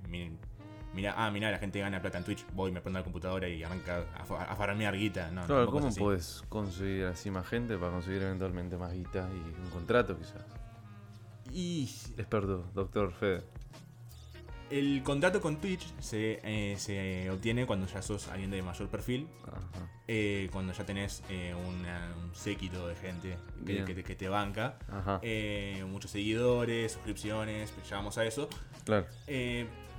Mi- 0.94 1.02
Mira, 1.02 1.14
ah, 1.18 1.32
mira, 1.32 1.50
la 1.52 1.58
gente 1.58 1.80
gana 1.80 2.02
plata 2.02 2.18
en 2.18 2.24
Twitch, 2.26 2.46
voy, 2.54 2.72
me 2.72 2.82
prendo 2.82 3.00
la 3.00 3.04
computadora 3.04 3.48
y 3.48 3.64
arranca 3.64 4.04
a, 4.18 4.22
a 4.52 4.56
farmear 4.56 4.96
guita. 4.98 5.32
No, 5.32 5.46
Claro, 5.46 5.66
¿cómo 5.72 5.90
puedes 5.96 6.44
conseguir 6.50 7.06
así 7.06 7.32
más 7.32 7.48
gente 7.48 7.78
para 7.78 7.92
conseguir 7.92 8.22
eventualmente 8.24 8.78
más 8.78 8.92
guita 8.94 9.30
y 9.34 9.62
un 9.64 9.70
contrato 9.72 10.18
quizás? 10.18 10.44
Y 11.52 11.84
Experto, 12.18 12.70
doctor 12.74 13.12
Fede. 13.14 13.44
el 14.70 15.02
contrato 15.04 15.42
con 15.42 15.58
Twitch 15.58 15.86
se, 16.00 16.40
eh, 16.44 16.76
se 16.78 17.30
obtiene 17.30 17.66
cuando 17.66 17.88
ya 17.88 18.02
sos 18.02 18.28
alguien 18.30 18.52
de 18.52 18.62
mayor 18.62 18.88
perfil, 18.88 19.28
Ajá. 19.48 19.60
eh, 20.08 20.50
cuando 20.52 20.72
ya 20.74 20.86
tenés 20.86 21.24
eh, 21.30 21.54
una- 21.54 22.14
un 22.24 22.34
séquito 22.36 22.88
de 22.88 22.96
gente 22.96 23.38
que, 23.66 23.84
te, 23.84 24.04
que 24.04 24.16
te 24.16 24.30
banca, 24.30 24.78
Ajá. 24.90 25.20
eh, 25.24 25.84
muchos 25.90 26.12
seguidores, 26.12 26.94
suscripciones, 26.94 27.74
ya 27.90 27.98
vamos 27.98 28.18
a 28.18 28.24
eso. 28.26 28.48
Claro. 28.86 29.06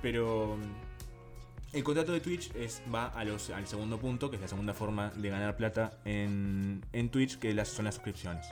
Pero 0.03 0.57
mm, 0.57 1.75
el 1.75 1.83
contrato 1.83 2.11
de 2.11 2.19
Twitch 2.19 2.53
es, 2.55 2.83
va 2.93 3.07
a 3.07 3.23
los, 3.25 3.49
al 3.49 3.65
segundo 3.65 3.97
punto, 3.97 4.29
que 4.29 4.35
es 4.35 4.41
la 4.43 4.47
segunda 4.47 4.75
forma 4.75 5.09
de 5.15 5.29
ganar 5.29 5.57
plata 5.57 5.97
en, 6.05 6.85
en 6.93 7.09
Twitch, 7.09 7.39
que 7.39 7.51
las, 7.55 7.69
son 7.69 7.85
las 7.85 7.95
suscripciones. 7.95 8.45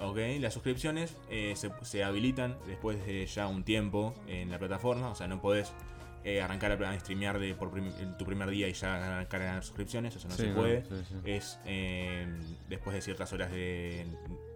Ok, 0.00 0.16
las 0.40 0.54
suscripciones 0.54 1.16
eh, 1.28 1.52
se, 1.56 1.70
se 1.82 2.04
habilitan 2.04 2.56
después 2.66 3.04
de 3.04 3.26
ya 3.26 3.48
un 3.48 3.64
tiempo 3.64 4.14
en 4.28 4.48
la 4.50 4.58
plataforma, 4.58 5.10
o 5.10 5.14
sea, 5.16 5.26
no 5.26 5.40
podés 5.42 5.72
eh, 6.22 6.40
arrancar 6.40 6.70
a, 6.80 7.00
streamear 7.00 7.40
de, 7.40 7.54
por 7.56 7.70
prim- 7.72 7.92
tu 8.16 8.24
primer 8.24 8.48
día 8.48 8.68
y 8.68 8.72
ya 8.74 8.94
arrancar 9.16 9.42
a 9.42 9.44
ganar 9.46 9.64
suscripciones, 9.64 10.14
eso 10.14 10.28
no 10.28 10.34
Sí, 10.36 10.42
se 10.42 10.48
no, 10.50 10.54
puede. 10.54 10.84
sí, 10.84 10.94
sí. 11.08 11.14
Es 11.24 11.58
eh, 11.66 12.26
después 12.68 12.94
de 12.94 13.02
ciertas 13.02 13.32
horas 13.32 13.50
de 13.50 14.06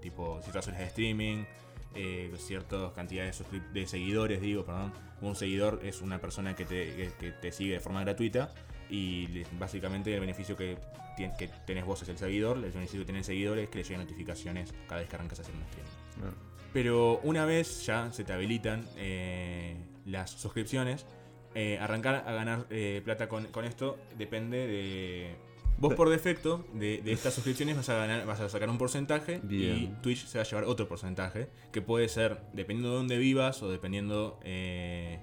tipo 0.00 0.38
ciertas 0.42 0.68
horas 0.68 0.78
de 0.78 0.86
streaming, 0.86 1.44
eh, 1.94 2.32
ciertas 2.38 2.92
cantidades 2.92 3.42
de, 3.72 3.86
seguidores, 3.86 4.40
digo, 4.40 4.64
perdón. 4.64 4.92
Un 5.20 5.36
seguidor 5.36 5.80
es 5.84 6.00
una 6.02 6.20
persona 6.20 6.56
que 6.56 6.64
te, 6.64 6.94
que- 6.96 7.12
que 7.18 7.30
te 7.32 7.52
sigue 7.52 7.74
de 7.74 7.80
forma 7.80 8.00
gratuita 8.02 8.52
y 8.90 9.44
básicamente 9.58 10.12
el 10.12 10.20
beneficio 10.20 10.56
que, 10.56 10.76
tien- 11.16 11.36
que 11.36 11.48
tenés 11.66 11.84
vos 11.84 12.02
es 12.02 12.08
el 12.08 12.18
seguidor, 12.18 12.56
el 12.56 12.72
beneficio 12.72 13.00
que 13.00 13.04
tiene 13.06 13.18
el 13.20 13.24
seguidor 13.24 13.58
es 13.58 13.68
que 13.68 13.78
le 13.78 13.84
llegan 13.84 14.00
notificaciones 14.02 14.74
cada 14.88 15.00
vez 15.00 15.08
que 15.08 15.16
arrancas 15.16 15.38
a 15.38 15.42
hacer 15.42 15.54
un 15.54 15.62
stream. 15.64 15.86
Claro. 16.18 16.36
Pero 16.72 17.20
una 17.22 17.44
vez 17.44 17.84
ya 17.86 18.10
se 18.12 18.24
te 18.24 18.32
habilitan 18.32 18.84
eh, 18.96 19.76
las 20.06 20.30
suscripciones, 20.30 21.06
eh, 21.54 21.78
arrancar 21.78 22.24
a 22.26 22.32
ganar 22.32 22.66
eh, 22.70 23.02
plata 23.04 23.28
con, 23.28 23.46
con 23.48 23.64
esto 23.64 23.98
depende 24.16 24.66
de... 24.66 25.34
Vos 25.82 25.94
por 25.94 26.08
defecto 26.08 26.64
de, 26.74 27.02
de 27.02 27.12
estas 27.12 27.34
suscripciones 27.34 27.76
vas 27.76 27.88
a, 27.88 27.94
ganar, 27.96 28.24
vas 28.26 28.40
a 28.40 28.48
sacar 28.48 28.70
un 28.70 28.78
porcentaje 28.78 29.40
y. 29.48 29.86
Twitch 30.02 30.26
se 30.26 30.38
va 30.38 30.42
a 30.44 30.46
llevar 30.46 30.64
otro 30.64 30.88
porcentaje, 30.88 31.48
que 31.72 31.82
puede 31.82 32.08
ser 32.08 32.40
dependiendo 32.52 32.90
de 32.90 32.96
dónde 32.96 33.18
vivas 33.18 33.62
o 33.62 33.68
dependiendo 33.70 34.38
eh, 34.44 35.18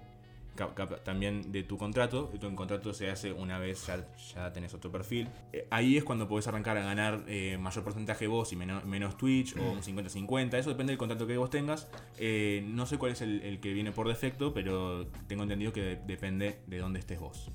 cap- 0.55 1.01
también 1.03 1.51
de 1.53 1.63
tu 1.63 1.77
contrato. 1.77 2.29
Tu 2.39 2.53
contrato 2.55 2.93
se 2.93 3.09
hace 3.09 3.31
una 3.31 3.57
vez 3.59 3.85
ya, 3.87 4.05
ya 4.33 4.51
tenés 4.51 4.73
otro 4.73 4.91
perfil. 4.91 5.29
Eh, 5.53 5.65
ahí 5.71 5.95
es 5.97 6.03
cuando 6.03 6.27
podés 6.27 6.47
arrancar 6.47 6.77
a 6.77 6.81
ganar 6.83 7.23
eh, 7.27 7.57
mayor 7.57 7.83
porcentaje 7.85 8.27
vos 8.27 8.51
y 8.51 8.55
menos, 8.57 8.83
menos 8.85 9.17
Twitch 9.17 9.55
o 9.57 9.71
un 9.71 9.81
50-50. 9.81 10.55
Eso 10.55 10.69
depende 10.69 10.91
del 10.91 10.97
contrato 10.97 11.25
que 11.25 11.37
vos 11.37 11.49
tengas. 11.49 11.87
No 12.65 12.85
sé 12.85 12.97
cuál 12.97 13.13
es 13.13 13.21
el, 13.21 13.41
el 13.43 13.59
que 13.61 13.71
viene 13.73 13.91
por 13.93 14.07
defecto, 14.09 14.53
pero 14.53 15.07
tengo 15.27 15.43
entendido 15.43 15.71
que 15.71 15.81
de- 15.81 15.95
depende 15.95 16.59
de 16.67 16.77
dónde 16.79 16.99
estés 16.99 17.19
vos. 17.19 17.49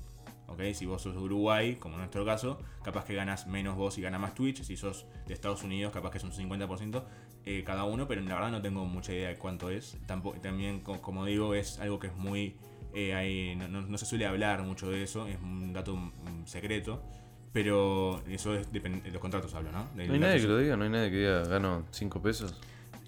¿Ok? 0.47 0.61
Si 0.73 0.85
vos 0.85 1.01
sos 1.01 1.13
de 1.13 1.19
Uruguay, 1.21 1.75
como 1.75 1.95
en 1.95 1.99
nuestro 1.99 2.25
caso, 2.25 2.59
capaz 2.83 3.05
que 3.05 3.13
ganas 3.15 3.47
menos 3.47 3.75
vos 3.75 3.97
y 3.97 4.01
gana 4.01 4.17
más 4.19 4.33
Twitch. 4.35 4.63
Si 4.63 4.77
sos 4.77 5.05
de 5.27 5.33
Estados 5.33 5.63
Unidos, 5.63 5.91
capaz 5.93 6.11
que 6.11 6.17
es 6.19 6.23
un 6.23 6.31
50% 6.31 7.03
eh, 7.45 7.63
cada 7.65 7.83
uno, 7.83 8.07
pero 8.07 8.21
la 8.21 8.33
verdad 8.35 8.51
no 8.51 8.61
tengo 8.61 8.85
mucha 8.85 9.13
idea 9.13 9.29
de 9.29 9.37
cuánto 9.37 9.69
es. 9.69 9.97
Tampoco, 10.07 10.39
también, 10.39 10.79
co- 10.81 11.01
como 11.01 11.25
digo, 11.25 11.53
es 11.55 11.79
algo 11.79 11.99
que 11.99 12.07
es 12.07 12.15
muy... 12.15 12.55
eh, 12.93 13.13
ahí 13.13 13.55
no, 13.55 13.67
no- 13.67 13.81
no 13.81 13.97
se 13.97 14.05
suele 14.05 14.25
hablar 14.25 14.61
mucho 14.63 14.89
de 14.89 15.03
eso, 15.03 15.27
es 15.27 15.37
un 15.41 15.71
dato 15.73 15.95
mm, 15.95 16.45
secreto. 16.45 17.01
Pero 17.53 18.21
eso 18.27 18.53
es 18.53 18.71
depende 18.73 19.01
de 19.01 19.11
los 19.11 19.21
contratos 19.21 19.53
hablo, 19.53 19.71
¿no? 19.71 19.87
No 19.95 20.01
hay 20.01 20.19
nadie 20.19 20.35
que 20.41 20.47
lo 20.47 20.57
diga, 20.57 20.75
no 20.77 20.83
hay 20.83 20.89
nadie 20.89 21.09
que 21.09 21.17
diga 21.17 21.43
gano 21.45 21.85
5 21.91 22.21
pesos. 22.21 22.59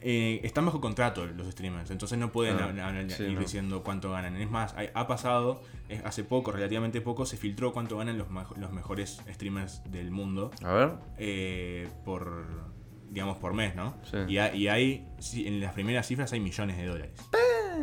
Eh, 0.01 0.41
están 0.43 0.65
bajo 0.65 0.79
contrato 0.79 1.25
los 1.25 1.47
streamers, 1.47 1.89
entonces 1.91 2.17
no 2.19 2.31
pueden 2.31 2.57
Ah, 2.59 2.69
hab- 2.91 3.09
sí, 3.09 3.23
ir 3.23 3.33
no. 3.33 3.39
diciendo 3.39 3.83
cuánto 3.83 4.11
ganan. 4.11 4.35
Es 4.37 4.49
más, 4.49 4.75
ha 4.93 5.07
pasado, 5.07 5.61
hace 6.03 6.23
poco, 6.23 6.51
relativamente 6.51 7.01
poco, 7.01 7.25
se 7.25 7.37
filtró 7.37 7.73
cuánto 7.73 7.97
ganan 7.97 8.17
los, 8.17 8.27
los 8.57 8.71
mejores 8.71 9.21
streamers 9.27 9.81
del 9.91 10.11
mundo 10.11 10.51
A 10.63 10.71
ver. 10.73 10.91
eh, 11.17 11.87
por, 12.05 12.45
digamos, 13.09 13.37
por 13.37 13.53
mes, 13.53 13.75
¿no? 13.75 13.95
Sí. 14.03 14.17
Y, 14.27 14.37
hay- 14.37 14.57
y 14.63 14.67
hay, 14.67 15.07
en 15.33 15.61
las 15.61 15.73
primeras 15.73 16.05
cifras 16.07 16.31
hay 16.33 16.39
millones 16.41 16.77
de 16.77 16.85
dólares. 16.85 17.19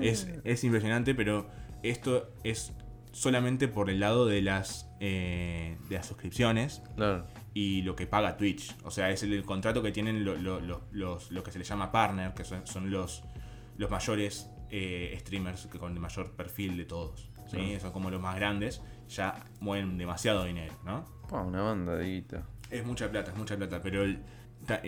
Es, 0.00 0.28
es 0.44 0.64
impresionante, 0.64 1.14
pero 1.14 1.48
esto 1.82 2.28
es 2.44 2.72
solamente 3.14 3.68
por 3.68 3.88
el 3.90 4.00
lado 4.00 4.26
de 4.26 4.42
las, 4.42 4.90
eh, 5.00 5.78
de 5.88 5.94
las 5.96 6.06
suscripciones 6.06 6.82
Claro. 6.96 7.26
y 7.54 7.82
lo 7.82 7.94
que 7.96 8.06
paga 8.06 8.36
Twitch. 8.36 8.74
O 8.84 8.90
sea, 8.90 9.10
es 9.10 9.22
el, 9.22 9.32
el 9.32 9.44
contrato 9.44 9.82
que 9.82 9.92
tienen 9.92 10.24
lo, 10.24 10.36
lo- 10.36 10.60
lo- 10.60 10.82
los, 10.92 11.30
lo 11.30 11.42
que 11.42 11.50
se 11.52 11.58
les 11.58 11.68
llama 11.68 11.90
partner, 11.92 12.34
que 12.34 12.44
son, 12.44 12.66
son 12.66 12.90
los, 12.90 13.22
los 13.78 13.90
mayores 13.90 14.50
eh, 14.70 15.16
streamers 15.20 15.66
que 15.66 15.78
con 15.78 15.92
el 15.92 16.00
mayor 16.00 16.32
perfil 16.32 16.76
de 16.76 16.84
todos. 16.84 17.30
¿sí? 17.46 17.56
Claro. 17.56 17.80
Son 17.80 17.92
como 17.92 18.10
los 18.10 18.20
más 18.20 18.34
grandes, 18.36 18.82
ya 19.08 19.44
mueven 19.60 19.96
demasiado 19.96 20.44
dinero, 20.44 20.74
¿no? 20.84 21.04
Pa, 21.28 21.40
una 21.42 21.62
banda 21.62 21.94
de 21.96 22.06
guita. 22.06 22.42
Es 22.70 22.84
mucha 22.84 23.08
plata, 23.10 23.30
es 23.30 23.36
mucha 23.38 23.56
plata, 23.56 23.80
pero 23.80 24.02
el- 24.02 24.22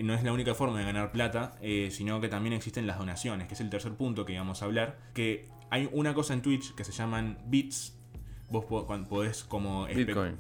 no 0.03 0.15
es 0.15 0.25
la 0.25 0.33
única 0.33 0.55
forma 0.55 0.79
de 0.79 0.85
ganar 0.87 1.13
plata, 1.13 1.55
eh, 1.61 1.91
sino 1.93 2.21
que 2.21 2.29
también 2.29 2.55
existen 2.55 2.87
las 2.87 2.99
donaciones, 2.99 3.47
que 3.47 3.55
es 3.55 3.61
el 3.61 3.69
tercer 3.71 3.93
punto 3.95 4.25
que 4.25 4.33
íbamos 4.33 4.63
a 4.63 4.65
hablar, 4.65 4.99
que 5.15 5.49
hay 5.71 5.89
una 5.93 6.15
cosa 6.15 6.33
en 6.33 6.41
Twitch 6.43 6.75
que 6.75 6.83
se 6.83 6.93
llaman 6.93 7.39
bits. 7.47 7.93
Vos 8.51 8.65
podés 9.09 9.45
como... 9.45 9.87
Bitcoin. 9.87 10.37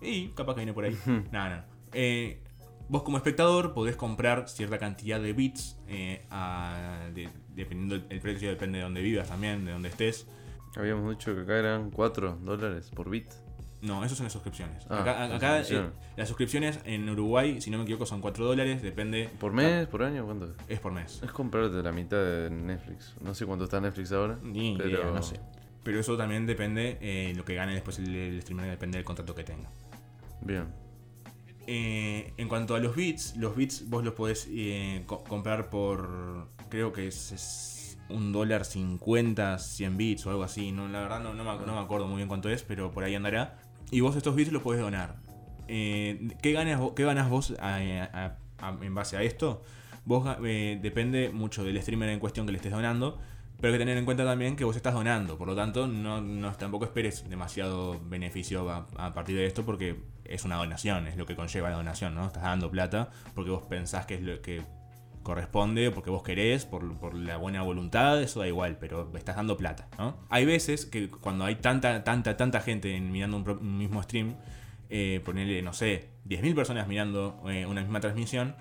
y 0.00 0.28
capaz 0.28 0.54
que 0.54 0.60
viene 0.60 0.72
por 0.72 0.84
ahí. 0.84 0.96
no, 1.32 1.48
no. 1.50 1.62
Eh, 1.92 2.42
vos 2.88 3.02
como 3.02 3.16
espectador 3.16 3.72
podés 3.72 3.96
comprar 3.96 4.48
cierta 4.48 4.78
cantidad 4.78 5.20
de 5.20 5.32
bits. 5.32 5.78
eh, 5.88 6.26
a- 6.30 7.08
de- 7.14 7.28
dependiendo 7.54 7.94
el 8.10 8.20
precio 8.20 8.48
depende 8.48 8.78
de 8.78 8.84
dónde 8.84 9.00
vivas 9.00 9.28
también, 9.28 9.64
de 9.64 9.72
dónde 9.72 9.88
estés. 9.88 10.26
Habíamos 10.76 11.08
dicho 11.16 11.34
que 11.34 11.42
acá 11.42 11.56
eran 11.58 11.90
4 11.90 12.38
dólares 12.42 12.90
por 12.94 13.08
bit. 13.08 13.28
No, 13.80 14.02
eso 14.04 14.14
son 14.16 14.24
las 14.24 14.32
suscripciones. 14.32 14.84
Ah, 14.88 15.00
acá 15.34 15.58
eh, 15.60 15.64
suscripciones. 15.64 15.92
las 16.16 16.28
suscripciones 16.28 16.80
en 16.84 17.08
Uruguay, 17.08 17.60
si 17.60 17.70
no 17.70 17.76
me 17.78 17.84
equivoco, 17.84 18.06
son 18.06 18.20
4 18.22 18.44
dólares. 18.44 18.82
Depende. 18.82 19.28
¿Por 19.38 19.52
mes? 19.52 19.86
¿Por 19.88 20.02
año? 20.02 20.24
¿Cuánto 20.24 20.46
es? 20.46 20.52
Es 20.68 20.80
por 20.80 20.90
mes. 20.92 21.22
Es 21.22 21.30
comprarte 21.30 21.82
la 21.82 21.92
mitad 21.92 22.16
de 22.16 22.48
Netflix. 22.50 23.14
No 23.20 23.34
sé 23.34 23.44
cuánto 23.46 23.64
está 23.64 23.80
Netflix 23.80 24.10
ahora. 24.12 24.38
Ni 24.42 24.74
pero 24.76 24.88
idea, 24.88 25.04
no 25.10 25.22
sé. 25.22 25.38
Pero 25.84 26.00
eso 26.00 26.16
también 26.16 26.46
depende, 26.46 26.98
eh, 27.00 27.32
lo 27.36 27.44
que 27.44 27.54
gane 27.54 27.74
después 27.74 27.98
el, 27.98 28.14
el 28.14 28.42
streamer 28.42 28.70
depende 28.70 28.96
del 28.98 29.04
contrato 29.04 29.34
que 29.34 29.44
tenga. 29.44 29.68
Bien. 30.40 30.66
Eh, 31.66 32.32
en 32.36 32.48
cuanto 32.48 32.74
a 32.74 32.80
los 32.80 32.94
bits, 32.96 33.36
los 33.36 33.56
bits 33.56 33.88
vos 33.88 34.04
los 34.04 34.14
podés 34.14 34.46
eh, 34.50 35.02
co- 35.06 35.24
comprar 35.24 35.70
por, 35.70 36.48
creo 36.68 36.92
que 36.92 37.06
es, 37.08 37.32
es 37.32 37.98
un 38.10 38.32
dólar 38.32 38.64
50, 38.66 39.58
100 39.58 39.96
bits 39.96 40.26
o 40.26 40.30
algo 40.30 40.42
así. 40.42 40.72
No, 40.72 40.88
la 40.88 41.00
verdad 41.00 41.20
no, 41.20 41.32
no 41.34 41.44
me, 41.44 41.66
no 41.66 41.74
me 41.74 41.80
acuerdo 41.80 42.06
muy 42.06 42.16
bien 42.16 42.28
cuánto 42.28 42.48
es, 42.50 42.62
pero 42.62 42.90
por 42.90 43.04
ahí 43.04 43.14
andará. 43.14 43.58
Y 43.90 44.00
vos 44.00 44.16
estos 44.16 44.34
bits 44.34 44.52
los 44.52 44.62
podés 44.62 44.80
donar. 44.80 45.16
¿qué, 45.66 46.52
ganas, 46.52 46.80
¿Qué 46.94 47.04
ganas 47.04 47.30
vos 47.30 47.54
a- 47.58 47.76
a- 47.76 48.36
a- 48.58 48.78
en 48.82 48.94
base 48.94 49.16
a 49.16 49.22
esto? 49.22 49.62
Vos 50.04 50.26
depende 50.42 51.30
mucho 51.30 51.64
del 51.64 51.80
streamer 51.80 52.10
en 52.10 52.20
cuestión 52.20 52.44
que 52.44 52.52
le 52.52 52.56
estés 52.58 52.72
donando. 52.72 53.18
Pero 53.64 53.72
hay 53.72 53.78
que 53.78 53.82
tener 53.86 53.96
en 53.96 54.04
cuenta 54.04 54.26
también 54.26 54.56
que 54.56 54.64
vos 54.64 54.76
estás 54.76 54.92
donando, 54.92 55.38
por 55.38 55.48
lo 55.48 55.56
tanto 55.56 55.86
no, 55.86 56.52
tampoco 56.52 56.84
esperes 56.84 57.26
demasiado 57.30 57.98
beneficio 57.98 58.68
a, 58.70 59.14
partir 59.14 59.36
de 59.36 59.46
esto 59.46 59.64
porque 59.64 60.02
es 60.26 60.44
una 60.44 60.56
donación, 60.56 61.06
es 61.06 61.16
lo 61.16 61.24
que 61.24 61.34
conlleva 61.34 61.70
la 61.70 61.76
donación, 61.76 62.14
¿no? 62.14 62.26
Estás 62.26 62.42
dando 62.42 62.70
plata 62.70 63.08
porque 63.34 63.50
vos 63.50 63.62
pensás 63.62 64.04
que 64.04 64.16
es 64.16 64.20
lo 64.20 64.42
que 64.42 64.60
corresponde, 65.22 65.90
porque 65.90 66.10
vos 66.10 66.22
querés, 66.22 66.66
por, 66.66 66.94
por 66.98 67.14
la 67.14 67.38
buena 67.38 67.62
voluntad, 67.62 68.20
eso 68.20 68.40
da 68.40 68.48
igual, 68.48 68.76
pero 68.78 69.10
estás 69.16 69.36
dando 69.36 69.56
plata, 69.56 69.88
¿no? 69.96 70.18
Hay 70.28 70.44
veces 70.44 70.84
que 70.84 71.08
cuando 71.08 71.46
hay 71.46 71.54
tanta, 71.54 72.04
tanta, 72.04 72.36
tanta 72.36 72.60
gente 72.60 72.94
en- 72.94 73.10
mirando 73.12 73.38
un, 73.38 73.48
un 73.48 73.78
mismo 73.78 74.02
stream, 74.02 74.34
eh, 74.90 75.22
ponerle, 75.24 75.62
no 75.62 75.72
sé, 75.72 76.10
10.000 76.26 76.54
personas 76.54 76.86
mirando 76.86 77.42
eh, 77.48 77.64
una 77.64 77.80
misma 77.80 78.00
transmisión, 78.00 78.56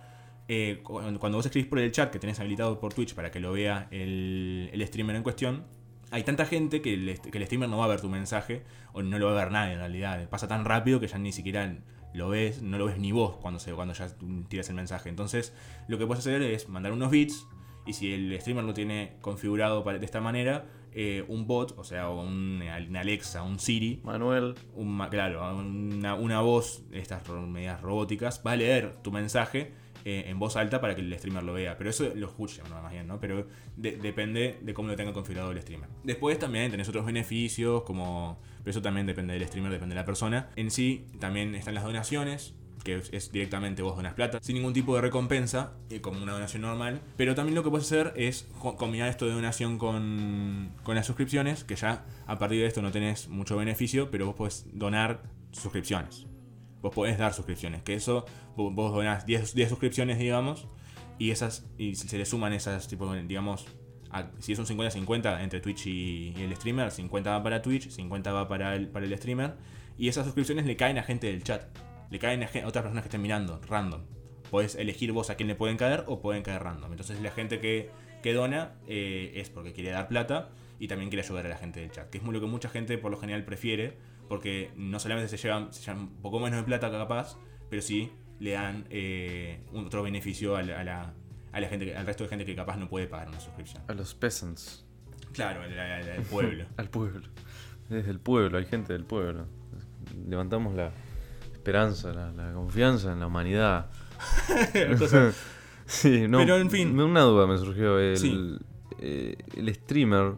eh, 0.47 0.79
cu- 0.83 1.01
cuando 1.19 1.37
vos 1.37 1.45
escribís 1.45 1.67
por 1.69 1.79
el 1.79 1.91
chat 1.91 2.11
que 2.11 2.19
tenés 2.19 2.39
habilitado 2.39 2.79
por 2.79 2.93
Twitch 2.93 3.13
para 3.15 3.31
que 3.31 3.39
lo 3.39 3.51
vea 3.53 3.87
el, 3.91 4.69
el 4.73 4.87
streamer 4.87 5.15
en 5.15 5.23
cuestión, 5.23 5.63
hay 6.11 6.23
tanta 6.23 6.45
gente 6.45 6.81
que 6.81 6.93
el, 6.93 7.19
que 7.19 7.37
el 7.37 7.45
streamer 7.45 7.69
no 7.69 7.77
va 7.77 7.85
a 7.85 7.87
ver 7.87 8.01
tu 8.01 8.09
mensaje 8.09 8.63
o 8.93 9.01
no 9.01 9.17
lo 9.17 9.27
va 9.27 9.31
a 9.31 9.43
ver 9.45 9.51
nadie 9.51 9.73
en 9.73 9.79
realidad. 9.79 10.29
Pasa 10.29 10.47
tan 10.47 10.63
rápido 10.65 10.99
que 10.99 11.07
ya 11.07 11.17
ni 11.17 11.31
siquiera 11.31 11.75
lo 12.13 12.29
ves, 12.29 12.61
no 12.61 12.77
lo 12.77 12.85
ves 12.85 12.99
ni 12.99 13.11
vos 13.11 13.37
cuando, 13.37 13.59
se, 13.59 13.71
cuando 13.73 13.93
ya 13.95 14.07
tiras 14.47 14.69
el 14.69 14.75
mensaje. 14.75 15.09
Entonces, 15.09 15.53
lo 15.87 15.97
que 15.97 16.05
puedes 16.05 16.19
hacer 16.25 16.43
es 16.43 16.69
mandar 16.69 16.91
unos 16.91 17.09
bits 17.09 17.47
y 17.87 17.93
si 17.93 18.13
el 18.13 18.39
streamer 18.39 18.63
lo 18.63 18.73
tiene 18.75 19.13
configurado 19.21 19.83
para- 19.83 19.97
de 19.97 20.05
esta 20.05 20.21
manera, 20.21 20.65
eh, 20.93 21.25
un 21.27 21.47
bot, 21.47 21.73
o 21.79 21.83
sea, 21.83 22.09
un, 22.09 22.61
un 22.61 22.95
Alexa, 22.95 23.41
un 23.41 23.57
Siri, 23.59 23.99
Manuel. 24.03 24.53
un 24.75 24.95
claro, 25.09 25.57
una, 25.57 26.13
una 26.13 26.41
voz, 26.41 26.83
estas 26.91 27.27
medidas 27.29 27.81
robóticas, 27.81 28.43
va 28.45 28.51
a 28.51 28.55
leer 28.55 28.97
tu 29.01 29.11
mensaje 29.11 29.73
eh, 30.05 30.25
en 30.27 30.39
voz 30.39 30.55
alta 30.55 30.79
para 30.81 30.95
que 30.95 31.01
el 31.01 31.13
streamer 31.17 31.43
lo 31.43 31.53
vea. 31.53 31.77
Pero 31.77 31.89
eso 31.89 32.11
lo 32.15 32.27
escucha, 32.27 32.63
no, 32.69 32.81
más 32.81 32.91
bien, 32.91 33.07
¿no? 33.07 33.19
Pero 33.19 33.47
de- 33.77 33.97
depende 33.97 34.59
de 34.61 34.73
cómo 34.73 34.87
lo 34.89 34.95
tenga 34.95 35.13
configurado 35.13 35.51
el 35.51 35.61
streamer. 35.61 35.89
Después 36.03 36.37
también 36.39 36.71
tenés 36.71 36.87
otros 36.89 37.05
beneficios, 37.05 37.83
como. 37.83 38.39
Pero 38.59 38.71
eso 38.71 38.81
también 38.81 39.05
depende 39.07 39.33
del 39.33 39.45
streamer, 39.47 39.71
depende 39.71 39.95
de 39.95 40.01
la 40.01 40.05
persona. 40.05 40.49
En 40.55 40.71
sí, 40.71 41.05
también 41.19 41.55
están 41.55 41.73
las 41.75 41.83
donaciones. 41.83 42.53
Que 42.83 43.01
es, 43.13 43.31
directamente 43.31 43.81
vos 43.81 43.95
donas 43.95 44.13
plata, 44.13 44.39
sin 44.41 44.55
ningún 44.55 44.73
tipo 44.73 44.93
de 44.95 44.99
recompensa, 45.01 45.71
eh, 45.89 46.01
como 46.01 46.21
una 46.21 46.33
donación 46.33 46.63
normal. 46.63 46.99
Pero 47.15 47.33
también 47.33 47.55
lo 47.55 47.63
que 47.63 47.69
puedes 47.69 47.85
hacer 47.87 48.11
es 48.17 48.45
co- 48.59 48.75
combinar 48.75 49.07
esto 49.07 49.25
de 49.25 49.31
donación 49.31 49.77
con, 49.77 50.69
con 50.83 50.93
las 50.95 51.05
suscripciones, 51.05 51.63
que 51.63 51.77
ya 51.77 52.03
a 52.27 52.37
partir 52.39 52.59
de 52.59 52.65
esto 52.67 52.81
no 52.81 52.91
tenés 52.91 53.29
mucho 53.29 53.55
beneficio, 53.55 54.11
pero 54.11 54.25
vos 54.25 54.35
podés 54.35 54.65
donar 54.73 55.21
suscripciones. 55.53 56.27
Vos 56.83 56.93
podés 56.93 57.17
dar 57.17 57.33
suscripciones, 57.33 57.81
que 57.81 57.95
eso 57.95 58.25
vos, 58.55 58.93
donás 58.93 59.25
10, 59.25 59.55
10 59.55 59.69
suscripciones, 59.69 60.19
digamos, 60.19 60.67
y 61.17 61.31
esas 61.31 61.65
y 61.77 61.95
se 61.95 62.17
le 62.17 62.25
suman 62.25 62.53
esas, 62.53 62.87
tipo, 62.87 63.11
digamos, 63.13 63.65
si 64.39 64.51
es 64.51 64.59
un 64.59 64.65
50-50 64.65 65.41
entre 65.41 65.59
Twitch 65.61 65.87
y, 65.87 66.33
el 66.37 66.55
streamer, 66.55 66.91
50 66.91 67.31
va 67.31 67.41
para 67.41 67.61
Twitch, 67.61 67.89
50 67.89 68.31
va 68.31 68.47
para 68.47 68.75
el, 68.75 68.89
para 68.89 69.05
el 69.05 69.17
streamer, 69.17 69.55
y 69.97 70.09
esas 70.09 70.25
suscripciones 70.25 70.65
le 70.65 70.75
caen 70.75 70.97
a 70.97 71.03
gente 71.03 71.27
del 71.27 71.41
chat, 71.43 71.65
le 72.11 72.19
caen 72.19 72.43
a, 72.43 72.47
gen- 72.47 72.65
a 72.65 72.67
otras 72.67 72.83
personas 72.83 73.03
que 73.03 73.07
estén 73.07 73.21
mirando, 73.21 73.59
random. 73.67 74.01
Podés 74.51 74.75
elegir 74.75 75.11
vos 75.13 75.29
a 75.31 75.35
quién 75.35 75.47
le 75.47 75.55
pueden 75.55 75.77
caer 75.77 76.03
o 76.07 76.19
pueden 76.21 76.43
caer 76.43 76.61
random. 76.61 76.91
Entonces 76.91 77.19
la 77.21 77.31
gente 77.31 77.59
que, 77.59 77.89
que 78.21 78.33
dona 78.33 78.73
eh, 78.87 79.31
es 79.35 79.49
porque 79.49 79.71
quiere 79.73 79.89
dar 79.89 80.07
plata 80.09 80.49
y 80.79 80.87
también 80.87 81.09
quiere 81.09 81.23
ayudar 81.25 81.45
a 81.45 81.49
la 81.49 81.57
gente 81.57 81.79
del 81.79 81.89
chat, 81.91 82.09
que 82.09 82.17
es 82.19 82.23
lo 82.23 82.39
que 82.39 82.45
mucha 82.45 82.69
gente 82.69 82.97
por 82.99 83.09
lo 83.09 83.17
general 83.17 83.45
prefiere, 83.45 83.97
porque 84.29 84.71
no 84.75 84.99
solamente 84.99 85.29
se 85.29 85.37
llevan, 85.37 85.71
se 85.73 85.81
llevan 85.81 85.99
un 86.03 86.21
poco 86.21 86.39
menos 86.39 86.59
de 86.59 86.63
plata 86.63 86.89
capaz, 86.91 87.37
pero 87.69 87.81
sí 87.81 88.11
le 88.39 88.51
dan 88.51 88.85
eh, 88.89 89.61
un 89.71 89.85
otro 89.85 90.03
beneficio 90.03 90.55
a 90.55 90.63
la, 90.63 90.79
a 90.79 90.83
la- 90.83 91.13
a 91.51 91.59
la 91.59 91.67
gente, 91.67 91.85
que- 91.85 91.95
al 91.95 92.05
resto 92.05 92.23
de 92.23 92.29
gente 92.29 92.45
que 92.45 92.55
capaz 92.55 92.77
no 92.77 92.89
puede 92.89 93.07
pagar 93.07 93.27
una 93.29 93.39
suscripción. 93.39 93.83
A 93.87 93.93
los 93.93 94.15
peasants. 94.15 94.85
Claro, 95.33 95.61
al, 95.61 95.77
al- 95.79 96.09
al 96.09 96.21
pueblo. 96.23 96.65
Al 96.77 96.89
pueblo. 96.89 97.27
Desde 97.89 98.09
el 98.11 98.19
pueblo, 98.19 98.57
hay 98.57 98.65
gente 98.65 98.93
del 98.93 99.05
pueblo. 99.05 99.45
Levantamos 100.27 100.73
la 100.75 100.91
esperanza, 101.53 102.11
la, 102.13 102.31
la 102.31 102.53
confianza 102.53 103.11
en 103.13 103.19
la 103.19 103.27
humanidad. 103.27 103.89
Sí, 105.85 106.27
no, 106.29 106.39
Pero, 106.39 106.57
en 106.57 106.71
fin. 106.71 106.97
Una 106.99 107.21
duda 107.21 107.45
me 107.45 107.57
surgió. 107.57 107.99
El, 107.99 108.17
Sí. 108.17 108.57
eh, 108.99 109.35
el 109.55 109.73
streamer 109.75 110.35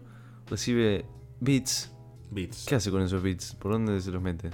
recibe 0.50 1.06
bits. 1.39 1.95
Bits. 2.36 2.65
¿Qué 2.68 2.75
hace 2.75 2.92
con 2.92 3.01
esos 3.01 3.24
bits? 3.24 3.56
¿Por 3.56 3.72
dónde 3.72 4.00
se 4.01 4.12
los 4.12 4.22
mete? 4.22 4.50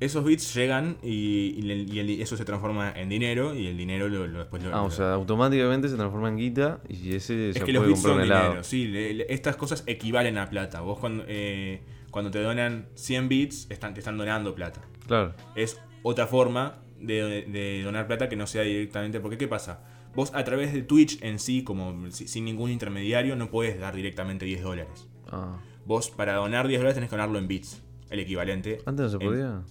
Esos 0.00 0.24
bits 0.24 0.52
llegan 0.54 0.96
y, 1.02 1.54
y 1.56 1.62
le- 1.62 1.76
y 1.84 1.98
el- 2.00 2.10
eso 2.20 2.36
se 2.36 2.44
transforma 2.44 2.90
en 2.96 3.08
dinero 3.08 3.54
y 3.54 3.68
el 3.68 3.76
dinero 3.76 4.08
lo, 4.08 4.26
lo- 4.26 4.40
después 4.40 4.62
lo, 4.64 4.74
Ah, 4.74 4.82
o 4.82 4.90
sea, 4.90 5.12
automáticamente 5.14 5.88
se 5.88 5.94
transforma 5.96 6.28
en 6.28 6.36
guita 6.36 6.80
y 6.88 7.14
ese 7.14 7.50
Es 7.50 7.62
que 7.62 7.72
los 7.72 7.82
puede 7.82 7.92
bits 7.94 8.02
comprar 8.02 8.14
son 8.16 8.22
helado. 8.24 8.44
dinero, 8.48 8.64
sí, 8.64 8.86
le- 8.88 9.14
le- 9.14 9.26
estas 9.32 9.54
cosas 9.56 9.84
equivalen 9.86 10.36
a 10.36 10.50
plata. 10.50 10.80
Vos 10.80 10.98
cuando, 10.98 11.24
eh, 11.28 11.80
cuando 12.10 12.30
te 12.32 12.40
donan 12.42 12.88
100 12.96 13.28
bits, 13.28 13.68
están, 13.70 13.94
te 13.94 14.00
están 14.00 14.18
donando 14.18 14.54
plata. 14.54 14.80
Claro. 15.06 15.34
Es 15.54 15.80
otra 16.02 16.26
forma 16.26 16.80
de, 17.00 17.44
de 17.46 17.82
donar 17.84 18.06
plata 18.08 18.28
que 18.28 18.36
no 18.36 18.46
sea 18.48 18.62
directamente. 18.62 19.20
Porque, 19.20 19.38
¿qué 19.38 19.46
pasa? 19.48 19.84
Vos 20.14 20.32
a 20.34 20.42
través 20.44 20.72
de 20.72 20.82
Twitch 20.82 21.22
en 21.22 21.38
sí, 21.38 21.62
como 21.64 22.10
si- 22.10 22.26
sin 22.28 22.44
ningún 22.44 22.70
intermediario, 22.70 23.36
no 23.36 23.48
puedes 23.50 23.78
dar 23.78 23.94
directamente 23.94 24.44
10 24.44 24.62
dólares. 24.62 25.08
Ah. 25.30 25.58
Vos 25.86 26.10
para 26.10 26.34
donar 26.34 26.66
10 26.68 26.80
dólares 26.80 26.94
tenés 26.94 27.10
que 27.10 27.16
donarlo 27.16 27.38
en 27.38 27.46
bits, 27.48 27.82
el 28.10 28.20
equivalente. 28.20 28.78
Antes 28.86 29.04
no 29.04 29.08
se 29.10 29.16
en- 29.24 29.30
podía. 29.30 29.62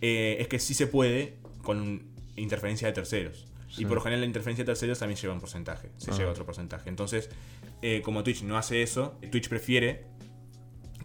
Eh, 0.00 0.36
es 0.40 0.48
que 0.48 0.58
sí 0.58 0.74
se 0.74 0.86
puede 0.86 1.36
con 1.62 2.02
interferencia 2.36 2.86
de 2.88 2.92
terceros. 2.94 3.46
Sí. 3.70 3.82
Y 3.82 3.84
por 3.86 3.96
lo 3.96 4.00
general 4.00 4.20
la 4.20 4.26
interferencia 4.26 4.64
de 4.64 4.66
terceros 4.66 4.98
también 4.98 5.18
lleva 5.20 5.34
un 5.34 5.40
porcentaje. 5.40 5.90
Se 5.96 6.10
Ah. 6.10 6.14
lleva 6.16 6.30
otro 6.30 6.44
porcentaje. 6.46 6.88
Entonces, 6.88 7.30
eh, 7.82 8.02
como 8.02 8.22
Twitch 8.22 8.42
no 8.42 8.56
hace 8.56 8.82
eso, 8.82 9.18
Twitch 9.30 9.48
prefiere 9.48 10.04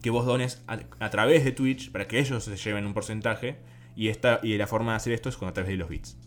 que 0.02 0.10
vos 0.10 0.26
dones 0.26 0.62
a, 0.68 0.80
a 1.00 1.10
través 1.10 1.44
de 1.44 1.52
Twitch 1.52 1.92
para 1.92 2.08
que 2.08 2.20
ellos 2.20 2.44
se 2.44 2.56
lleven 2.58 2.86
un 2.86 2.94
porcentaje. 2.94 3.58
Y, 3.96 4.08
esta, 4.08 4.40
y 4.42 4.58
la 4.58 4.68
forma 4.68 4.92
de 4.92 4.98
hacer 4.98 5.14
esto 5.14 5.28
es 5.30 5.36
con 5.38 5.48
a 5.50 5.54
través 5.54 5.70
de 5.70 5.78
los 5.78 5.90
bits. 5.90 6.18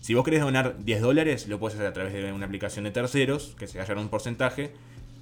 Si 0.00 0.14
vos 0.14 0.24
querés 0.24 0.40
donar 0.40 0.82
10 0.82 1.02
dólares, 1.02 1.46
lo 1.48 1.58
puedes 1.58 1.74
hacer 1.76 1.86
a 1.86 1.92
través 1.92 2.12
de 2.14 2.32
una 2.32 2.46
aplicación 2.46 2.84
de 2.86 2.90
terceros 2.92 3.54
que 3.58 3.66
se 3.66 3.78
llevar 3.78 3.98
un 3.98 4.08
porcentaje. 4.08 4.72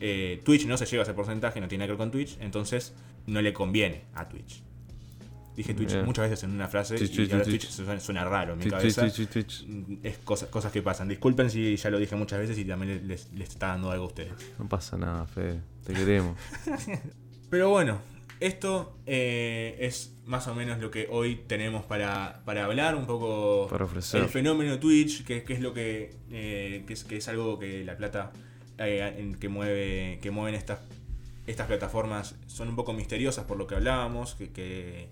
Eh, 0.00 0.40
Twitch 0.44 0.66
no 0.66 0.76
se 0.76 0.87
lleva 0.87 1.02
ese 1.02 1.14
porcentaje, 1.14 1.61
no 1.61 1.68
tiene 1.68 1.82
nada 1.82 1.88
que 1.88 1.92
ver 1.92 1.98
con 1.98 2.11
Twitch, 2.11 2.37
entonces 2.40 2.94
no 3.26 3.40
le 3.42 3.52
conviene 3.52 4.04
a 4.14 4.28
Twitch. 4.28 4.62
Dije 5.56 5.74
Twitch 5.74 5.96
muchas 6.04 6.30
veces 6.30 6.44
en 6.44 6.52
una 6.52 6.68
frase 6.68 6.96
Twitch, 6.96 7.11
y 7.11 7.16
Twitch, 7.16 7.32
ahora 7.32 7.44
Twitch. 7.44 7.68
Twitch 7.76 8.00
suena, 8.00 8.24
raro 8.24 8.52
en 8.52 8.61
mi 8.61 8.66
cabeza. 8.66 9.11
Twitch. 9.11 9.66
Es 10.04 10.18
cosas, 10.18 10.48
cosas 10.50 10.70
que 10.70 10.82
pasan. 10.82 11.08
Disculpen 11.08 11.50
si 11.50 11.74
ya 11.74 11.90
lo 11.90 11.98
dije 11.98 12.14
muchas 12.14 12.38
veces 12.38 12.56
y 12.58 12.64
también 12.64 13.08
les, 13.08 13.32
les 13.32 13.48
está 13.48 13.68
dando 13.68 13.90
algo 13.90 14.04
a 14.04 14.06
ustedes. 14.06 14.32
No 14.56 14.68
pasa 14.68 14.96
nada, 14.96 15.26
Fede. 15.26 15.61
Te 15.84 15.94
queremos. 15.94 16.38
Pero 17.50 17.70
bueno, 17.70 17.98
esto 18.38 18.96
eh, 19.04 19.76
es 19.80 20.14
más 20.26 20.46
o 20.46 20.54
menos 20.54 20.78
lo 20.78 20.92
que 20.92 21.08
hoy 21.11 21.40
tenemos 21.48 21.84
para, 21.87 22.42
para 22.44 22.64
hablar, 22.64 22.94
un 22.94 23.06
poco 23.06 23.66
Para 23.68 23.87
ofrecer. 23.87 24.22
el 24.22 24.28
fenómeno 24.28 24.78
Twitch, 24.78 25.24
que, 25.24 25.42
que 25.42 25.54
es 25.54 25.61
lo 25.61 25.74
que, 25.74 26.14
eh, 26.30 26.84
que, 26.87 26.92
es, 26.92 27.02
que 27.02 27.16
es 27.16 27.26
algo 27.26 27.58
que 27.58 27.84
la 27.84 27.96
plata 27.96 28.30
eh, 28.78 29.34
que 29.40 29.48
mueve 29.48 30.18
que 30.22 30.30
mueven 30.30 30.54
estas 30.54 30.80
estas 31.46 31.66
plataformas 31.66 32.36
son 32.46 32.68
un 32.68 32.76
poco 32.76 32.92
misteriosas 32.92 33.44
por 33.46 33.56
lo 33.56 33.66
que 33.66 33.74
hablábamos, 33.74 34.34
que, 34.34 34.50
que, 34.50 35.08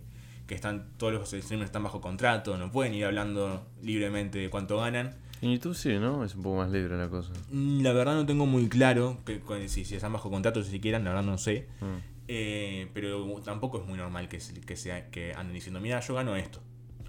que 0.46 0.55
están 0.55 0.90
todos 0.98 1.12
los 1.12 1.29
streamers 1.31 1.68
están 1.68 1.83
bajo 1.83 2.00
contrato, 2.02 2.59
no 2.59 2.70
pueden 2.70 2.92
ir 2.94 3.07
hablando 3.07 3.66
libremente 3.83 4.38
de 4.38 4.50
cuánto 4.50 4.76
ganan. 4.79 5.16
En 5.40 5.52
YouTube 5.52 5.74
sí, 5.74 5.98
¿no? 5.98 6.24
Es 6.24 6.35
un 6.35 6.42
poco 6.42 6.57
más 6.57 6.70
libre 6.70 6.96
la 6.96 7.09
cosa. 7.09 7.33
Mm, 7.50 7.83
La 7.83 7.92
verdad 7.92 8.14
no 8.14 8.26
tengo 8.26 8.44
muy 8.46 8.68
claro 8.68 9.18
que, 9.24 9.40
si, 9.68 9.85
si 9.85 9.94
están 9.94 10.12
bajo 10.12 10.31
contrato, 10.31 10.62
si 10.62 10.79
quieran, 10.81 11.05
la 11.05 11.11
verdad 11.11 11.24
no 11.24 11.38
sé. 11.38 11.68
Mm. 11.81 12.16
Eh, 12.29 12.90
pero 12.92 13.24
tampoco 13.44 13.81
es 13.81 13.87
muy 13.87 13.96
normal 13.96 14.29
que, 14.29 14.38
que, 14.66 14.76
sea, 14.76 15.11
que 15.11 15.33
anden 15.35 15.55
diciendo, 15.55 15.81
mira, 15.81 16.00
yo 16.00 16.14
gano 16.14 16.37
esto. 16.37 16.61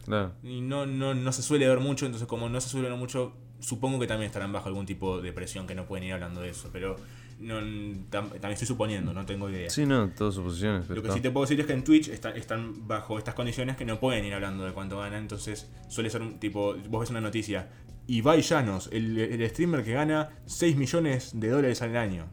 Claro. 0.05 0.33
Y 0.43 0.61
no, 0.61 0.85
no, 0.85 1.13
no 1.13 1.31
se 1.33 1.41
suele 1.41 1.67
ver 1.67 1.79
mucho, 1.79 2.05
entonces 2.05 2.27
como 2.27 2.47
no 2.47 2.61
se 2.61 2.69
suele 2.69 2.89
ver 2.89 2.97
mucho, 2.97 3.33
supongo 3.59 3.99
que 3.99 4.07
también 4.07 4.27
estarán 4.27 4.51
bajo 4.51 4.67
algún 4.67 4.85
tipo 4.85 5.21
de 5.21 5.31
presión 5.33 5.67
que 5.67 5.75
no 5.75 5.85
pueden 5.85 6.05
ir 6.05 6.13
hablando 6.13 6.41
de 6.41 6.49
eso. 6.49 6.69
Pero 6.71 6.95
no, 7.39 7.59
tam- 7.59 8.29
también 8.31 8.51
estoy 8.53 8.67
suponiendo, 8.67 9.13
no 9.13 9.25
tengo 9.25 9.49
idea. 9.49 9.69
Sí, 9.69 9.85
no, 9.85 10.09
todas 10.09 10.35
suposiciones. 10.35 10.83
Pero 10.87 10.95
Lo 10.97 11.01
que 11.03 11.07
está. 11.09 11.15
sí 11.17 11.21
te 11.21 11.31
puedo 11.31 11.45
decir 11.45 11.59
es 11.59 11.65
que 11.65 11.73
en 11.73 11.83
Twitch 11.83 12.07
están, 12.09 12.35
están 12.37 12.87
bajo 12.87 13.17
estas 13.17 13.35
condiciones 13.35 13.77
que 13.77 13.85
no 13.85 13.99
pueden 13.99 14.25
ir 14.25 14.33
hablando 14.33 14.65
de 14.65 14.73
cuánto 14.73 14.97
ganan, 14.99 15.21
entonces 15.21 15.69
suele 15.87 16.09
ser 16.09 16.21
un 16.21 16.39
tipo, 16.39 16.75
vos 16.89 17.01
ves 17.01 17.09
una 17.11 17.21
noticia, 17.21 17.69
Ibai 18.07 18.41
Llanos, 18.41 18.89
el, 18.91 19.17
el 19.19 19.49
streamer 19.49 19.83
que 19.83 19.93
gana 19.93 20.29
6 20.45 20.77
millones 20.77 21.31
de 21.39 21.49
dólares 21.49 21.81
al 21.81 21.95
año. 21.97 22.25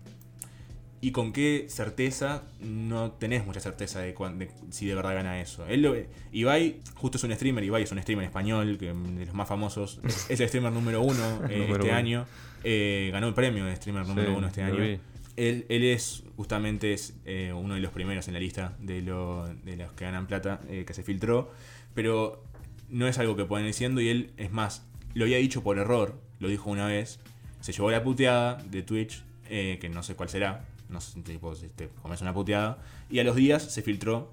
Y 1.04 1.12
con 1.12 1.34
qué 1.34 1.66
certeza 1.68 2.44
no 2.62 3.10
tenés 3.12 3.44
mucha 3.44 3.60
certeza 3.60 4.00
de, 4.00 4.14
cuán- 4.14 4.38
de 4.38 4.48
si 4.70 4.86
de 4.86 4.94
verdad 4.94 5.12
gana 5.14 5.38
eso. 5.38 5.66
Él 5.66 5.82
lo- 5.82 5.94
Ibai, 6.32 6.80
justo 6.94 7.18
es 7.18 7.24
un 7.24 7.32
streamer, 7.34 7.62
Ibai 7.62 7.82
es 7.82 7.92
un 7.92 8.00
streamer 8.00 8.24
español, 8.24 8.78
que 8.78 8.86
de 8.94 9.26
los 9.26 9.34
más 9.34 9.46
famosos, 9.46 10.00
es 10.30 10.40
el 10.40 10.48
streamer 10.48 10.72
número 10.72 11.02
uno 11.02 11.42
eh, 11.50 11.58
Número 11.58 11.74
este 11.74 11.88
uno. 11.88 11.94
año. 11.94 12.26
Eh, 12.64 13.10
ganó 13.12 13.28
el 13.28 13.34
premio 13.34 13.66
de 13.66 13.76
streamer 13.76 14.06
número 14.06 14.30
Sí, 14.30 14.34
uno 14.34 14.46
este 14.46 14.62
año. 14.62 14.76
vi. 14.76 14.98
Él, 15.36 15.66
él 15.68 15.84
es 15.84 16.22
justamente 16.38 16.94
es, 16.94 17.14
eh, 17.26 17.52
uno 17.54 17.74
de 17.74 17.80
los 17.80 17.92
primeros 17.92 18.26
en 18.28 18.34
la 18.34 18.40
lista 18.40 18.74
de, 18.80 19.02
lo- 19.02 19.46
de 19.62 19.76
los 19.76 19.92
que 19.92 20.06
ganan 20.06 20.26
plata 20.26 20.62
eh, 20.70 20.84
que 20.86 20.94
se 20.94 21.02
filtró, 21.02 21.52
pero 21.92 22.42
no 22.88 23.06
es 23.08 23.18
algo 23.18 23.36
que 23.36 23.44
pueden 23.44 23.66
diciendo 23.66 24.00
y 24.00 24.08
él, 24.08 24.30
es 24.38 24.50
más, 24.52 24.86
lo 25.12 25.24
había 25.24 25.36
dicho 25.36 25.62
por 25.62 25.76
error, 25.78 26.18
lo 26.40 26.48
dijo 26.48 26.70
una 26.70 26.86
vez, 26.86 27.20
se 27.60 27.72
llevó 27.72 27.90
la 27.90 28.02
puteada 28.02 28.54
de 28.70 28.82
Twitch, 28.82 29.22
eh, 29.50 29.76
que 29.82 29.90
no 29.90 30.02
sé 30.02 30.14
cuál 30.14 30.30
será, 30.30 30.64
no 30.88 31.00
sé 31.00 31.20
tipo, 31.22 31.54
si 31.54 31.68
te 31.68 31.88
comes 32.02 32.20
una 32.22 32.32
puteada, 32.34 32.78
y 33.10 33.18
a 33.18 33.24
los 33.24 33.36
días 33.36 33.62
se 33.62 33.82
filtró 33.82 34.32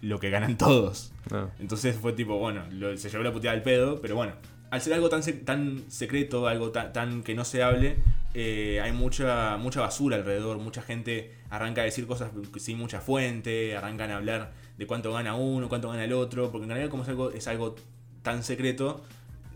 lo 0.00 0.18
que 0.18 0.30
ganan 0.30 0.56
todos. 0.58 1.12
No. 1.30 1.50
Entonces 1.58 1.96
fue 1.96 2.12
tipo, 2.12 2.38
bueno, 2.38 2.62
lo- 2.72 2.96
se 2.96 3.08
llevó 3.10 3.22
la 3.22 3.32
puteada 3.32 3.56
al 3.56 3.62
pedo, 3.62 4.00
pero 4.00 4.14
bueno, 4.16 4.32
al 4.70 4.80
ser 4.80 4.94
algo 4.94 5.08
tan, 5.08 5.22
sec- 5.22 5.44
tan 5.44 5.84
secreto, 5.88 6.48
algo 6.48 6.70
tan, 6.70 6.92
tan 6.92 7.22
que 7.22 7.34
no 7.34 7.44
se 7.44 7.62
hable, 7.62 7.96
eh, 8.34 8.80
hay 8.82 8.92
mucha, 8.92 9.56
mucha 9.58 9.80
basura 9.82 10.16
alrededor, 10.16 10.56
mucha 10.58 10.80
gente 10.82 11.34
arranca 11.50 11.82
a 11.82 11.84
decir 11.84 12.06
cosas 12.06 12.30
sin 12.58 12.78
mucha 12.78 13.00
fuente, 13.00 13.76
arrancan 13.76 14.10
a 14.10 14.16
hablar 14.16 14.52
de 14.78 14.86
cuánto 14.86 15.12
gana 15.12 15.34
uno, 15.34 15.68
cuánto 15.68 15.90
gana 15.90 16.04
el 16.04 16.14
otro, 16.14 16.50
porque 16.50 16.64
en 16.64 16.70
realidad 16.70 16.90
como 16.90 17.02
es 17.02 17.08
algo, 17.10 17.30
es 17.30 17.46
algo 17.46 17.76
tan 18.22 18.42
secreto, 18.42 19.04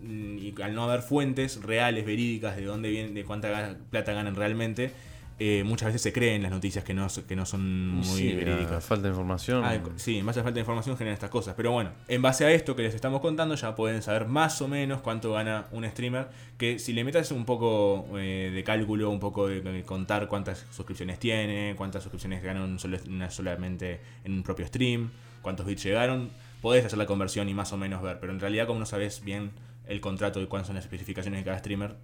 mm, 0.02 0.38
y 0.38 0.54
al 0.62 0.74
no 0.74 0.84
haber 0.84 1.00
fuentes 1.00 1.62
reales, 1.62 2.04
verídicas 2.04 2.54
de 2.56 2.64
dónde 2.66 2.90
viene, 2.90 3.12
de 3.12 3.24
cuánta 3.24 3.76
plata 3.90 4.12
ganan 4.12 4.34
realmente, 4.36 4.90
eh, 5.38 5.64
muchas 5.64 5.88
veces 5.88 6.00
se 6.02 6.12
creen 6.14 6.42
las 6.42 6.50
noticias 6.50 6.82
que 6.82 6.94
no, 6.94 7.06
que 7.28 7.36
no 7.36 7.44
son 7.44 7.88
muy 7.96 8.04
Sí, 8.04 8.32
verídicas. 8.34 8.84
falta 8.84 9.02
de 9.04 9.08
información. 9.10 9.64
Ah, 9.64 9.78
sí, 9.96 10.18
en 10.18 10.24
base 10.26 10.40
a 10.40 10.42
falta 10.42 10.54
de 10.54 10.60
información 10.60 10.96
generan 10.96 11.12
estas 11.14 11.28
cosas. 11.30 11.54
Pero 11.56 11.72
bueno, 11.72 11.90
en 12.08 12.22
base 12.22 12.44
a 12.46 12.50
esto 12.52 12.74
que 12.74 12.82
les 12.82 12.94
estamos 12.94 13.20
contando, 13.20 13.54
ya 13.54 13.74
pueden 13.76 14.00
saber 14.02 14.26
más 14.26 14.62
o 14.62 14.68
menos 14.68 15.02
cuánto 15.02 15.32
gana 15.32 15.66
un 15.72 15.84
streamer. 15.84 16.28
Que 16.56 16.78
si 16.78 16.92
le 16.94 17.04
metas 17.04 17.30
un 17.32 17.44
poco 17.44 18.06
eh, 18.16 18.50
de 18.54 18.64
cálculo, 18.64 19.10
un 19.10 19.20
poco 19.20 19.46
de, 19.46 19.60
de 19.60 19.82
contar 19.82 20.26
cuántas 20.28 20.64
suscripciones 20.70 21.18
tiene, 21.18 21.74
cuántas 21.76 22.02
suscripciones 22.02 22.42
ganan 22.42 22.78
solo, 22.78 22.96
una 23.08 23.30
solamente 23.30 24.00
en 24.24 24.32
un 24.32 24.42
propio 24.42 24.66
stream, 24.66 25.10
cuántos 25.42 25.66
bits 25.66 25.84
llegaron, 25.84 26.30
podés 26.62 26.84
hacer 26.86 26.98
la 26.98 27.04
conversión 27.06 27.46
y 27.48 27.52
más 27.54 27.72
o 27.74 27.76
menos 27.76 28.00
ver. 28.02 28.18
Pero 28.20 28.32
en 28.32 28.40
realidad, 28.40 28.66
como 28.66 28.78
no 28.80 28.86
sabes 28.86 29.22
bien 29.22 29.50
el 29.86 30.00
contrato 30.00 30.40
y 30.40 30.46
cuáles 30.46 30.66
son 30.66 30.76
las 30.76 30.84
especificaciones 30.84 31.40
de 31.40 31.44
cada 31.44 31.58
streamer, 31.58 31.94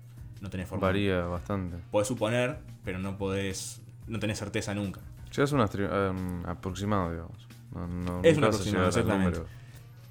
no 0.43 0.51
tenés 0.51 0.69
forma. 0.69 0.87
Varía 0.89 1.21
bastante. 1.25 1.79
Podés 1.91 2.09
suponer, 2.09 2.59
pero 2.85 2.99
no 2.99 3.17
podés, 3.17 3.81
no 4.07 4.19
tenés 4.19 4.39
certeza 4.39 4.75
nunca. 4.75 5.01
Llegas 5.35 5.51
a 5.53 5.55
un 5.55 5.63
un 6.11 6.43
aproximado, 6.47 7.11
digamos. 7.11 7.49
No, 7.75 7.87
no, 7.87 8.21
Es 8.23 8.37
un 8.37 8.45
aproximado, 8.45 8.89
exactamente. 8.89 9.39
número. 9.39 9.47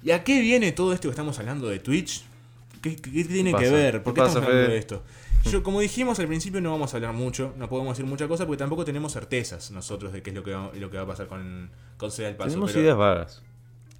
¿Y 0.02 0.10
a 0.10 0.24
qué 0.24 0.40
viene 0.40 0.72
todo 0.72 0.92
esto 0.92 1.06
que 1.08 1.10
estamos 1.10 1.38
hablando 1.38 1.68
de 1.68 1.78
Twitch? 1.78 2.24
¿Qué, 2.82 2.96
qué- 2.96 3.12
qué 3.12 3.24
tiene 3.24 3.52
¿Qué 3.52 3.58
que 3.64 3.70
ver? 3.70 4.02
¿Por 4.02 4.14
¿Qué 4.14 4.18
pasa, 4.18 4.30
estamos 4.40 4.48
hablando 4.48 4.64
Fede? 4.66 4.72
de 4.74 4.78
esto? 4.80 5.02
Yo, 5.44 5.62
como 5.62 5.80
dijimos 5.80 6.18
al 6.18 6.26
principio, 6.26 6.60
no 6.60 6.70
vamos 6.72 6.92
a 6.94 6.96
hablar 6.96 7.12
mucho, 7.12 7.52
no 7.56 7.68
podemos 7.68 7.96
decir 7.96 8.08
mucha 8.08 8.26
cosa 8.26 8.46
porque 8.46 8.58
tampoco 8.58 8.84
tenemos 8.84 9.12
certezas 9.12 9.70
nosotros 9.70 10.12
de 10.12 10.22
qué 10.22 10.30
es 10.30 10.36
lo 10.36 10.42
que 10.42 10.52
va, 10.54 10.70
lo 10.74 10.90
que 10.90 10.96
va 10.96 11.02
a 11.04 11.06
pasar 11.06 11.26
con, 11.28 11.70
con 11.96 12.10
del 12.10 12.34
Paso. 12.36 12.48
Tenemos 12.50 12.70
pero- 12.72 12.82
ideas 12.82 12.96
vagas. 12.96 13.42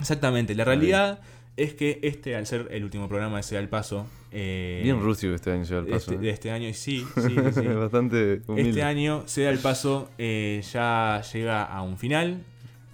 Exactamente, 0.01 0.55
la 0.57 0.65
realidad 0.65 1.21
es 1.57 1.75
que 1.75 2.01
este, 2.03 2.37
al 2.37 2.47
ser 2.47 2.69
el 2.71 2.85
último 2.85 3.09
programa 3.09 3.37
de 3.39 3.43
Sea 3.43 3.59
del 3.59 3.69
Paso, 3.69 4.07
eh, 4.35 4.81
Bien 4.83 4.99
rústico 5.01 5.35
este 5.35 5.51
año 5.51 5.65
lleva 5.65 5.81
el 5.81 5.87
paso. 5.87 5.97
este, 5.97 6.15
¿eh? 6.15 6.19
de 6.19 6.31
este 6.31 6.51
año, 6.51 6.69
y 6.69 6.75
sí, 6.75 7.05
sí, 7.17 7.37
sí. 7.53 7.67
Bastante 7.67 8.41
humilde. 8.47 8.71
Este 8.71 8.83
año, 8.83 9.25
Sea 9.27 9.51
el 9.51 9.59
Paso 9.59 10.11
eh, 10.19 10.63
ya 10.73 11.23
llega 11.33 11.65
a 11.65 11.83
un 11.83 11.99
final. 11.99 12.43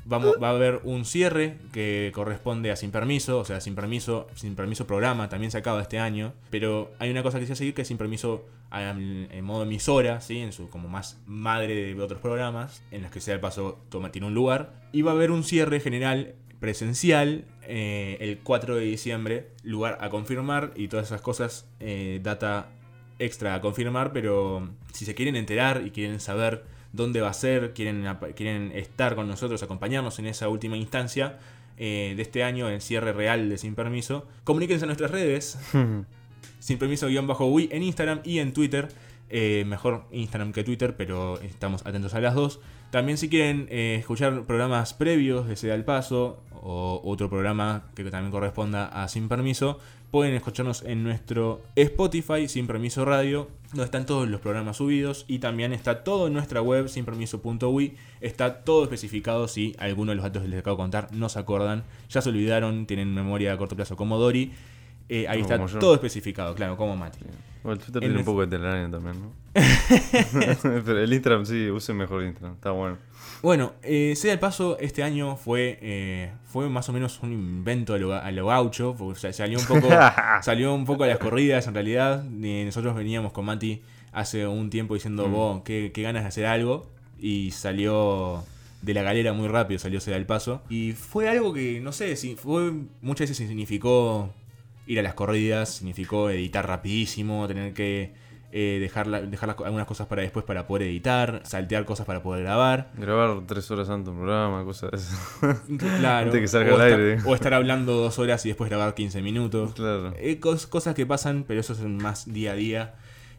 Vamos, 0.05 0.37
va 0.43 0.49
a 0.49 0.53
haber 0.53 0.81
un 0.85 1.05
cierre 1.05 1.59
que 1.71 2.11
corresponde 2.15 2.71
a 2.71 2.77
Sin 2.77 2.91
Permiso, 2.91 3.39
o 3.39 3.45
sea, 3.45 3.61
Sin 3.61 3.75
Permiso, 3.75 4.27
Sin 4.35 4.57
Permiso 4.57 4.87
programa, 4.87 5.29
también 5.29 5.53
se 5.53 5.59
acaba 5.59 5.83
este 5.83 5.99
año. 5.99 6.33
Pero 6.51 6.91
hay 6.99 7.11
una 7.11 7.23
cosa 7.23 7.39
que 7.39 7.47
se 7.47 7.55
seguir 7.55 7.75
que 7.75 7.83
es 7.83 7.89
Sin 7.89 7.99
Permiso 7.99 8.47
en 8.73 9.45
modo 9.45 9.65
emisora, 9.65 10.21
¿sí? 10.23 10.39
en 10.39 10.53
su 10.53 10.71
como 10.71 10.89
más 10.89 11.21
madre 11.27 11.95
de 11.95 12.03
otros 12.03 12.21
programas, 12.21 12.83
en 12.91 13.03
los 13.03 13.11
que 13.11 13.21
Sea 13.21 13.35
el 13.35 13.41
Paso 13.41 13.81
toma, 13.91 14.11
tiene 14.11 14.27
un 14.27 14.35
lugar. 14.35 14.73
Y 14.93 15.03
va 15.03 15.11
a 15.11 15.15
haber 15.15 15.31
un 15.31 15.45
cierre 15.45 15.79
general 15.79 16.35
presencial 16.59 17.45
eh, 17.71 18.17
el 18.21 18.39
4 18.39 18.77
de 18.77 18.85
diciembre, 18.87 19.51
lugar 19.63 19.99
a 20.01 20.09
confirmar 20.09 20.73
y 20.75 20.89
todas 20.89 21.07
esas 21.07 21.21
cosas, 21.21 21.67
eh, 21.81 22.19
data 22.23 22.71
extra 23.19 23.55
a 23.55 23.61
confirmar, 23.61 24.13
pero 24.15 24.71
si 24.95 25.05
se 25.05 25.15
quieren 25.15 25.37
enterar 25.37 25.83
y 25.85 25.91
quieren 25.91 26.19
saber 26.19 26.65
dónde 26.95 27.21
va 27.21 27.29
a 27.29 27.35
ser, 27.35 27.75
quieren, 27.75 28.07
quieren 28.35 28.73
estar 28.75 29.15
con 29.15 29.29
nosotros, 29.29 29.63
acompañarnos 29.63 30.19
en 30.19 30.27
esa 30.27 30.49
última 30.49 30.79
instancia 30.79 31.39
eh, 31.77 32.15
de 32.17 32.23
este 32.23 32.43
año, 32.43 32.71
el 32.71 32.81
cierre 32.81 33.13
real 33.13 33.51
de 33.51 33.59
Sin 33.59 33.75
Permiso, 33.75 34.27
comuníquense 34.45 34.85
a 34.85 34.87
nuestras 34.87 35.11
redes, 35.11 35.59
sin 36.61 36.79
permiso 36.79 37.09
guion 37.09 37.27
bajo 37.27 37.49
Wii 37.49 37.69
en 37.71 37.83
Instagram 37.83 38.21
y 38.25 38.39
en 38.39 38.55
Twitter. 38.55 38.89
Eh, 39.31 39.65
mejor 39.67 40.05
Instagram 40.11 40.53
que 40.53 40.65
Twitter, 40.65 40.97
pero 40.97 41.39
estamos 41.41 41.85
atentos 41.85 42.15
a 42.15 42.21
las 42.21 42.35
dos. 42.35 42.61
También 42.91 43.19
si 43.19 43.29
quieren 43.29 43.67
eh, 43.71 43.97
escuchar 44.01 44.45
programas 44.45 44.95
previos 44.95 45.47
de 45.47 45.57
Sea 45.57 45.75
el 45.75 45.85
Paso 45.85 46.43
o 46.63 47.03
otro 47.05 47.29
programa 47.29 47.85
que 47.95 48.05
también 48.05 48.33
corresponda 48.33 48.87
a 48.87 49.07
Sin 49.09 49.29
Permiso, 49.29 49.79
pueden 50.11 50.35
escucharnos 50.35 50.83
en 50.83 51.05
nuestro 51.05 51.61
Spotify 51.77 52.49
Sin 52.49 52.67
Permiso 52.67 53.05
Radio, 53.05 53.49
donde 53.71 53.85
están 53.85 54.07
todos 54.07 54.27
los 54.29 54.41
programas 54.41 54.79
subidos 54.79 55.27
y 55.29 55.41
también 55.41 55.75
está 55.75 56.03
todo 56.03 56.29
en 56.29 56.33
nuestra 56.33 56.63
web 56.63 56.89
sinpermiso.ui. 56.89 57.97
Está 58.23 58.65
todo 58.65 58.85
especificado 58.85 59.47
si 59.47 59.77
alguno 59.79 60.13
de 60.13 60.17
los 60.17 60.25
datos 60.25 60.43
que 60.43 60.49
les 60.49 60.61
acabo 60.61 60.77
de 60.77 60.83
contar 60.83 61.09
no 61.13 61.29
se 61.29 61.39
acuerdan, 61.39 61.85
ya 62.09 62.23
se 62.23 62.31
olvidaron, 62.31 62.87
tienen 62.87 63.13
memoria 63.15 63.53
a 63.53 63.59
corto 63.59 63.77
plazo 63.77 63.97
como 63.97 64.19
Dori. 64.19 64.53
Eh, 65.09 65.27
ahí 65.29 65.43
Como 65.43 65.65
está 65.67 65.79
todo 65.79 65.95
especificado, 65.95 66.55
claro, 66.55 66.77
como 66.77 66.97
Mati. 66.97 67.19
Bueno, 67.63 67.79
el 67.81 67.85
Twitter 67.85 68.03
En 68.05 68.09
tiene 68.11 68.19
un 68.21 68.25
poco 68.25 68.43
de 68.43 68.47
telaraña 68.47 68.91
también, 68.91 69.17
¿no? 69.21 69.33
Pero 70.85 70.99
el 70.99 71.13
Instagram 71.13 71.47
sí, 71.47 71.71
usen 71.71 71.97
mejor 71.97 72.23
el 72.23 72.29
Instagram. 72.29 72.55
Está 72.55 72.71
bueno. 72.71 72.99
Bueno, 73.43 73.73
eh, 73.83 74.15
sea 74.17 74.33
el 74.33 74.39
paso, 74.39 74.79
este 74.81 75.03
año 75.03 75.37
fue 75.37 75.79
eh, 75.81 76.33
fue 76.47 76.69
más 76.69 76.89
o 76.89 76.93
menos 76.93 77.21
un 77.23 77.33
invento 77.33 77.95
a 77.95 77.99
lo, 77.99 78.13
a 78.15 78.31
lo 78.33 78.47
gaucho, 78.47 78.95
porque 78.99 79.19
sa- 79.21 79.33
salió 79.33 79.59
un 79.59 79.65
poco 79.67 79.89
salió 80.43 80.75
un 80.75 80.85
poco 80.85 81.05
a 81.05 81.07
las 81.07 81.19
corridas 81.19 81.67
en 81.69 81.75
realidad. 81.75 82.25
Eh, 82.43 82.63
nosotros 82.67 82.95
veníamos 82.97 83.33
con 83.33 83.45
Mati 83.45 83.81
hace 84.13 84.47
un 84.47 84.71
tiempo 84.71 84.95
diciendo, 84.95 85.29
Mm. 85.29 85.33
vos, 85.33 85.63
qué, 85.65 85.93
qué 85.95 86.03
ganas 86.03 86.23
de 86.25 86.29
hacer 86.29 86.47
algo, 86.47 86.87
y 87.21 87.51
salió 87.53 88.45
de 88.83 88.95
la 88.95 89.03
galera 89.03 89.33
muy 89.33 89.49
rápido, 89.49 89.79
salió 89.79 90.01
sea 90.01 90.17
el 90.17 90.27
paso. 90.27 90.63
Y 90.69 90.93
fue 90.93 91.29
algo 91.29 91.53
que, 91.53 91.81
no 91.81 91.93
sé, 91.93 92.17
si 92.17 92.35
fue 92.37 92.73
muchas 93.03 93.29
veces 93.29 93.47
significó 93.49 94.31
ir 94.89 94.99
a 94.99 95.03
las 95.03 95.15
corridas, 95.15 95.69
significó 95.69 96.31
editar 96.31 96.67
rapidísimo, 96.67 97.47
tener 97.47 97.73
que 97.75 98.27
eh, 98.51 98.79
dejar, 98.81 99.07
la- 99.07 99.21
dejar 99.21 99.47
las 99.49 99.59
algunas 99.61 99.87
cosas 99.87 100.07
para 100.07 100.23
después 100.23 100.43
para 100.45 100.67
poder 100.67 100.89
editar, 100.89 101.43
saltear 101.45 101.85
cosas 101.85 102.07
para 102.07 102.23
poder 102.23 102.43
grabar. 102.45 102.91
Grabar 102.97 103.43
tres 103.47 103.71
horas 103.71 103.91
antes 103.91 104.09
un 104.09 104.17
programa, 104.17 104.65
cosas 104.65 104.91
de. 104.91 105.79
Claro. 105.79 106.27
Antes 106.27 106.41
que 106.41 106.49
salga 106.49 106.73
o, 106.73 106.77
al 106.77 106.87
estar, 106.89 107.01
aire. 107.01 107.19
o 107.27 107.35
estar 107.35 107.53
hablando 107.55 107.93
dos 107.93 108.19
horas 108.19 108.45
y 108.47 108.49
después 108.49 108.71
grabar 108.71 108.95
15 108.95 109.21
minutos. 109.23 109.75
claro. 109.75 110.15
Eh, 110.17 110.41
cos- 110.41 110.67
cosas 110.67 110.95
que 110.95 111.05
pasan, 111.05 111.45
pero 111.47 111.61
eso 111.61 111.75
es 111.75 111.81
más 111.81 112.33
día 112.33 112.53
a 112.53 112.55
día. 112.55 112.95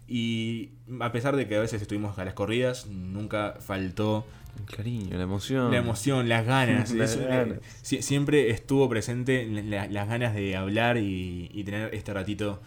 Y 0.07 0.71
a 1.01 1.11
pesar 1.11 1.35
de 1.35 1.47
que 1.47 1.55
a 1.55 1.59
veces 1.59 1.81
estuvimos 1.81 2.17
a 2.17 2.25
las 2.25 2.33
corridas, 2.33 2.87
nunca 2.87 3.55
faltó 3.59 4.25
El 4.57 4.75
cariño, 4.75 5.15
la 5.17 5.23
emoción. 5.23 5.71
la 5.71 5.77
emoción, 5.77 6.29
las 6.29 6.45
ganas. 6.45 6.91
Las 6.93 7.11
Eso, 7.11 7.21
eh, 7.23 7.27
ganas. 7.27 7.59
siempre 7.81 8.49
estuvo 8.51 8.87
presente 8.89 9.45
la- 9.47 9.87
las 9.87 10.07
ganas 10.07 10.33
de 10.35 10.55
hablar 10.55 10.97
y, 10.97 11.49
y 11.53 11.63
tener 11.63 11.93
este 11.93 12.13
ratito 12.13 12.61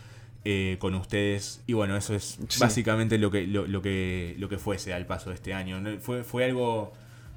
eh, 0.45 0.77
con 0.81 0.95
ustedes. 0.95 1.62
Y 1.66 1.73
bueno, 1.75 1.97
eso 1.97 2.14
es 2.14 2.38
Sí. 2.49 2.61
básicamente 2.61 3.18
lo 3.18 3.31
que, 3.31 3.47
lo, 3.47 3.66
lo 3.66 3.81
que, 3.83 4.35
lo 4.38 4.49
que 4.49 4.59
fuese 4.59 4.92
al 4.92 5.07
paso 5.07 5.31
de 5.31 5.37
este 5.37 5.55
año. 5.55 5.81
Fue, 6.01 6.25
fue 6.25 6.45
algo 6.45 6.92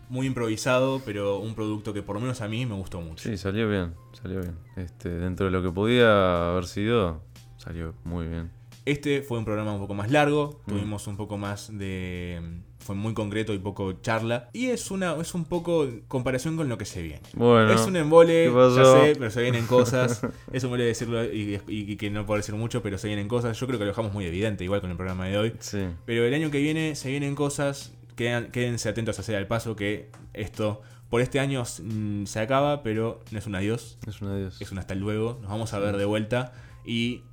muy 0.10 0.28
improvisado, 0.28 1.02
pero 1.06 1.40
un 1.40 1.54
producto 1.56 1.94
que 1.94 2.02
por 2.02 2.16
lo 2.16 2.22
menos 2.22 2.42
a 2.42 2.48
mí 2.48 2.66
me 2.66 2.76
gustó 2.76 3.02
mucho. 3.02 3.28
Sí, 3.30 3.38
salió 3.38 3.70
bien, 3.70 3.94
salió 4.22 4.40
bien. 4.42 4.56
Este, 4.78 5.10
dentro 5.10 5.46
de 5.48 5.52
lo 5.52 5.62
que 5.64 5.70
podía 5.72 6.50
haber 6.52 6.66
sido, 6.66 7.22
salió 7.58 7.94
muy 8.04 8.28
bien. 8.28 8.50
Este 8.86 9.22
fue 9.24 9.40
un 9.40 9.46
programa 9.46 9.74
un 9.74 9.80
poco 9.80 9.94
más 9.96 10.12
largo, 10.12 10.62
Mm. 10.66 10.70
tuvimos 10.70 11.08
un 11.08 11.18
poco 11.18 11.38
más 11.40 11.76
de... 11.76 12.40
fue 12.78 12.94
muy 12.96 13.16
concreto 13.16 13.52
y 13.54 13.58
poco 13.58 13.94
charla. 13.94 14.50
Y 14.54 14.68
es 14.68 14.92
una 14.92 15.16
es 15.20 15.34
un 15.34 15.46
poco 15.46 15.88
comparación 16.08 16.56
con 16.56 16.70
lo 16.70 16.78
que 16.78 16.86
se 16.86 17.02
viene. 17.02 17.22
Bueno, 17.34 17.72
es 17.74 17.82
un 17.88 17.96
embole, 17.96 18.46
¿qué 18.54 18.76
ya 18.76 18.86
sé, 18.86 19.16
pero 19.18 19.32
se 19.32 19.42
vienen 19.42 19.66
cosas. 19.66 20.22
es 20.54 20.64
un 20.64 20.68
embole 20.68 20.84
decirlo 20.86 21.24
y, 21.26 21.60
y- 21.68 21.92
y 21.94 21.96
que 21.98 22.12
no 22.12 22.28
puedo 22.28 22.38
decir 22.38 22.54
mucho, 22.54 22.84
pero 22.84 23.00
se 23.00 23.08
vienen 23.08 23.28
cosas. 23.28 23.60
Yo 23.60 23.66
creo 23.66 23.80
que 23.80 23.86
lo 23.86 23.90
dejamos 23.90 24.14
muy 24.14 24.26
evidente, 24.26 24.64
igual 24.64 24.82
con 24.82 24.92
el 24.92 24.98
programa 24.98 25.26
de 25.26 25.38
hoy. 25.38 25.54
sí. 25.60 25.80
Pero 26.06 26.24
el 26.24 26.34
año 26.36 26.52
que 26.52 26.60
viene 26.60 26.96
se 26.96 27.10
vienen 27.10 27.34
cosas. 27.34 27.92
Quedan- 28.16 28.52
quédense 28.52 28.88
atentos 28.88 29.18
a 29.18 29.22
hacer 29.24 29.36
al 29.36 29.48
paso 29.48 29.76
que 29.76 30.10
esto 30.34 30.82
por 31.10 31.22
este 31.22 31.40
año 31.40 31.64
mm, 31.64 32.26
se 32.26 32.40
acaba, 32.40 32.82
pero 32.84 33.22
no 33.32 33.40
es 33.40 33.46
un 33.48 33.56
adiós, 33.56 33.98
Es 34.08 34.22
un 34.22 34.30
adiós. 34.30 34.62
es 34.62 34.72
un 34.72 34.78
hasta 34.78 34.94
luego. 34.96 35.40
Nos 35.42 35.50
vamos 35.50 35.74
a 35.74 35.80
ver 35.80 35.98
de 35.98 36.06
vuelta 36.06 36.54
y. 36.86 37.24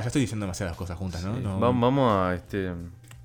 ya 0.00 0.06
estoy 0.08 0.22
diciendo 0.22 0.44
demasiadas 0.46 0.76
cosas 0.76 0.96
juntas, 0.98 1.22
¿no? 1.24 1.34
Sí. 1.36 1.40
No- 1.42 1.60
Va- 1.60 1.68
Vamos 1.70 2.12
a, 2.12 2.34
este, 2.34 2.72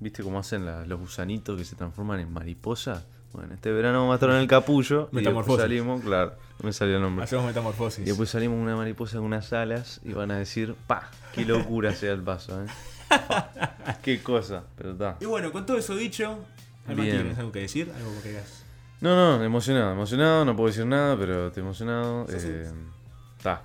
¿viste 0.00 0.22
cómo 0.22 0.38
hacen 0.38 0.64
la- 0.66 0.84
los 0.86 0.98
gusanitos 1.00 1.56
que 1.58 1.64
se 1.64 1.76
transforman 1.76 2.20
en 2.20 2.32
mariposa? 2.32 3.04
Bueno, 3.32 3.54
este 3.54 3.72
verano 3.72 4.00
vamos 4.00 4.12
a 4.12 4.16
estar 4.16 4.30
en 4.30 4.36
el 4.36 4.46
capullo. 4.46 5.08
y 5.12 5.16
Metamorfosis. 5.16 5.62
salimos, 5.62 6.02
claro, 6.02 6.34
no 6.60 6.66
me 6.66 6.72
salió 6.74 6.96
el 6.96 7.02
nombre. 7.02 7.24
Hacemos 7.24 7.46
metamorfosis. 7.46 8.00
Y 8.04 8.08
después 8.10 8.28
salimos 8.28 8.58
una 8.60 8.76
mariposa 8.76 9.16
con 9.16 9.24
unas 9.26 9.52
alas 9.54 10.00
y 10.04 10.12
van 10.12 10.30
a 10.30 10.36
decir, 10.36 10.74
pa, 10.86 11.10
qué 11.34 11.44
locura 11.46 11.94
sea 11.94 12.12
el 12.12 12.20
paso, 12.22 12.62
¿eh? 12.62 12.66
Qué 14.02 14.22
cosa, 14.22 14.64
pero 14.76 14.92
está. 14.92 15.16
Y 15.20 15.26
bueno, 15.26 15.50
con 15.52 15.64
todo 15.66 15.76
eso 15.78 15.94
dicho. 15.96 16.38
¿tienes 16.86 17.38
algo 17.38 17.52
que 17.52 17.60
decir? 17.60 17.92
Algo 17.96 18.12
que 18.16 18.30
quieras. 18.30 18.64
No, 19.00 19.14
no, 19.38 19.42
emocionado, 19.44 19.92
emocionado, 19.92 20.44
no 20.44 20.54
puedo 20.56 20.68
decir 20.68 20.86
nada, 20.86 21.16
pero 21.18 21.48
estoy 21.48 21.62
emocionado. 21.62 22.26
Eh, 22.30 22.70
Está. 23.38 23.62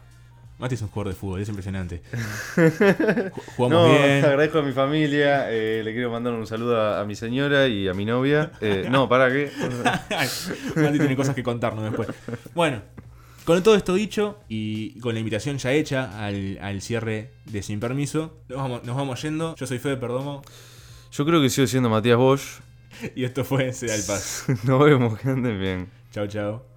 Mati 0.60 0.74
es 0.76 0.82
un 0.82 0.88
jugador 0.88 1.13
de 1.13 1.20
fútbol, 1.20 1.41
es 1.41 1.50
impresionante. 1.50 2.02
Ju- 2.56 3.32
Jugamos 3.56 3.70
No, 3.70 3.89
bien. 3.89 4.26
agradezco 4.26 4.60
a 4.60 4.62
mi 4.63 4.72
familia, 4.72 5.52
eh, 5.52 5.82
le 5.84 5.93
quiero 5.93 6.10
mandar 6.12 6.34
un 6.34 6.48
saludo 6.48 6.82
a, 6.82 7.00
a 7.02 7.06
mi 7.06 7.15
señora 7.15 7.67
y 7.67 7.88
a 7.88 7.93
mi 7.93 8.06
novia. 8.06 8.52
Eh, 8.62 8.88
no, 8.91 9.08
¿para 9.08 9.30
qué? 9.32 9.52
Mati 10.76 10.98
tiene 10.98 11.15
cosas 11.15 11.36
que 11.36 11.43
contarnos 11.43 11.84
después. 11.84 12.08
Bueno, 12.56 12.82
con 13.46 13.62
todo 13.62 13.76
esto 13.76 13.93
dicho 13.93 14.39
y 14.50 15.00
con 15.00 15.13
la 15.13 15.20
invitación 15.20 15.58
ya 15.60 15.72
hecha 15.74 16.26
al, 16.26 16.58
al 16.62 16.82
cierre 16.82 17.32
de 17.46 17.62
Sin 17.62 17.80
Permiso, 17.80 18.38
nos 18.50 18.58
vamos, 18.58 18.84
nos 18.84 18.96
vamos 18.96 19.22
yendo. 19.22 19.56
Yo 19.56 19.67
soy 19.67 19.78
Fede 19.80 19.98
Perdomo 19.98 20.41
Yo 21.12 21.26
creo 21.26 21.41
que 21.41 21.50
sigo 21.50 21.67
siendo 21.67 21.89
Matías 21.89 22.17
Bosch. 22.17 22.62
y 23.15 23.26
esto 23.26 23.43
fue 23.46 23.72
Sea 23.74 23.93
el 23.93 24.04
Paz. 24.04 24.46
Nos 24.63 24.84
vemos, 24.84 25.20
que 25.20 25.30
anden 25.30 25.60
bien. 25.60 25.88
Chao, 26.12 26.26
chao. 26.28 26.77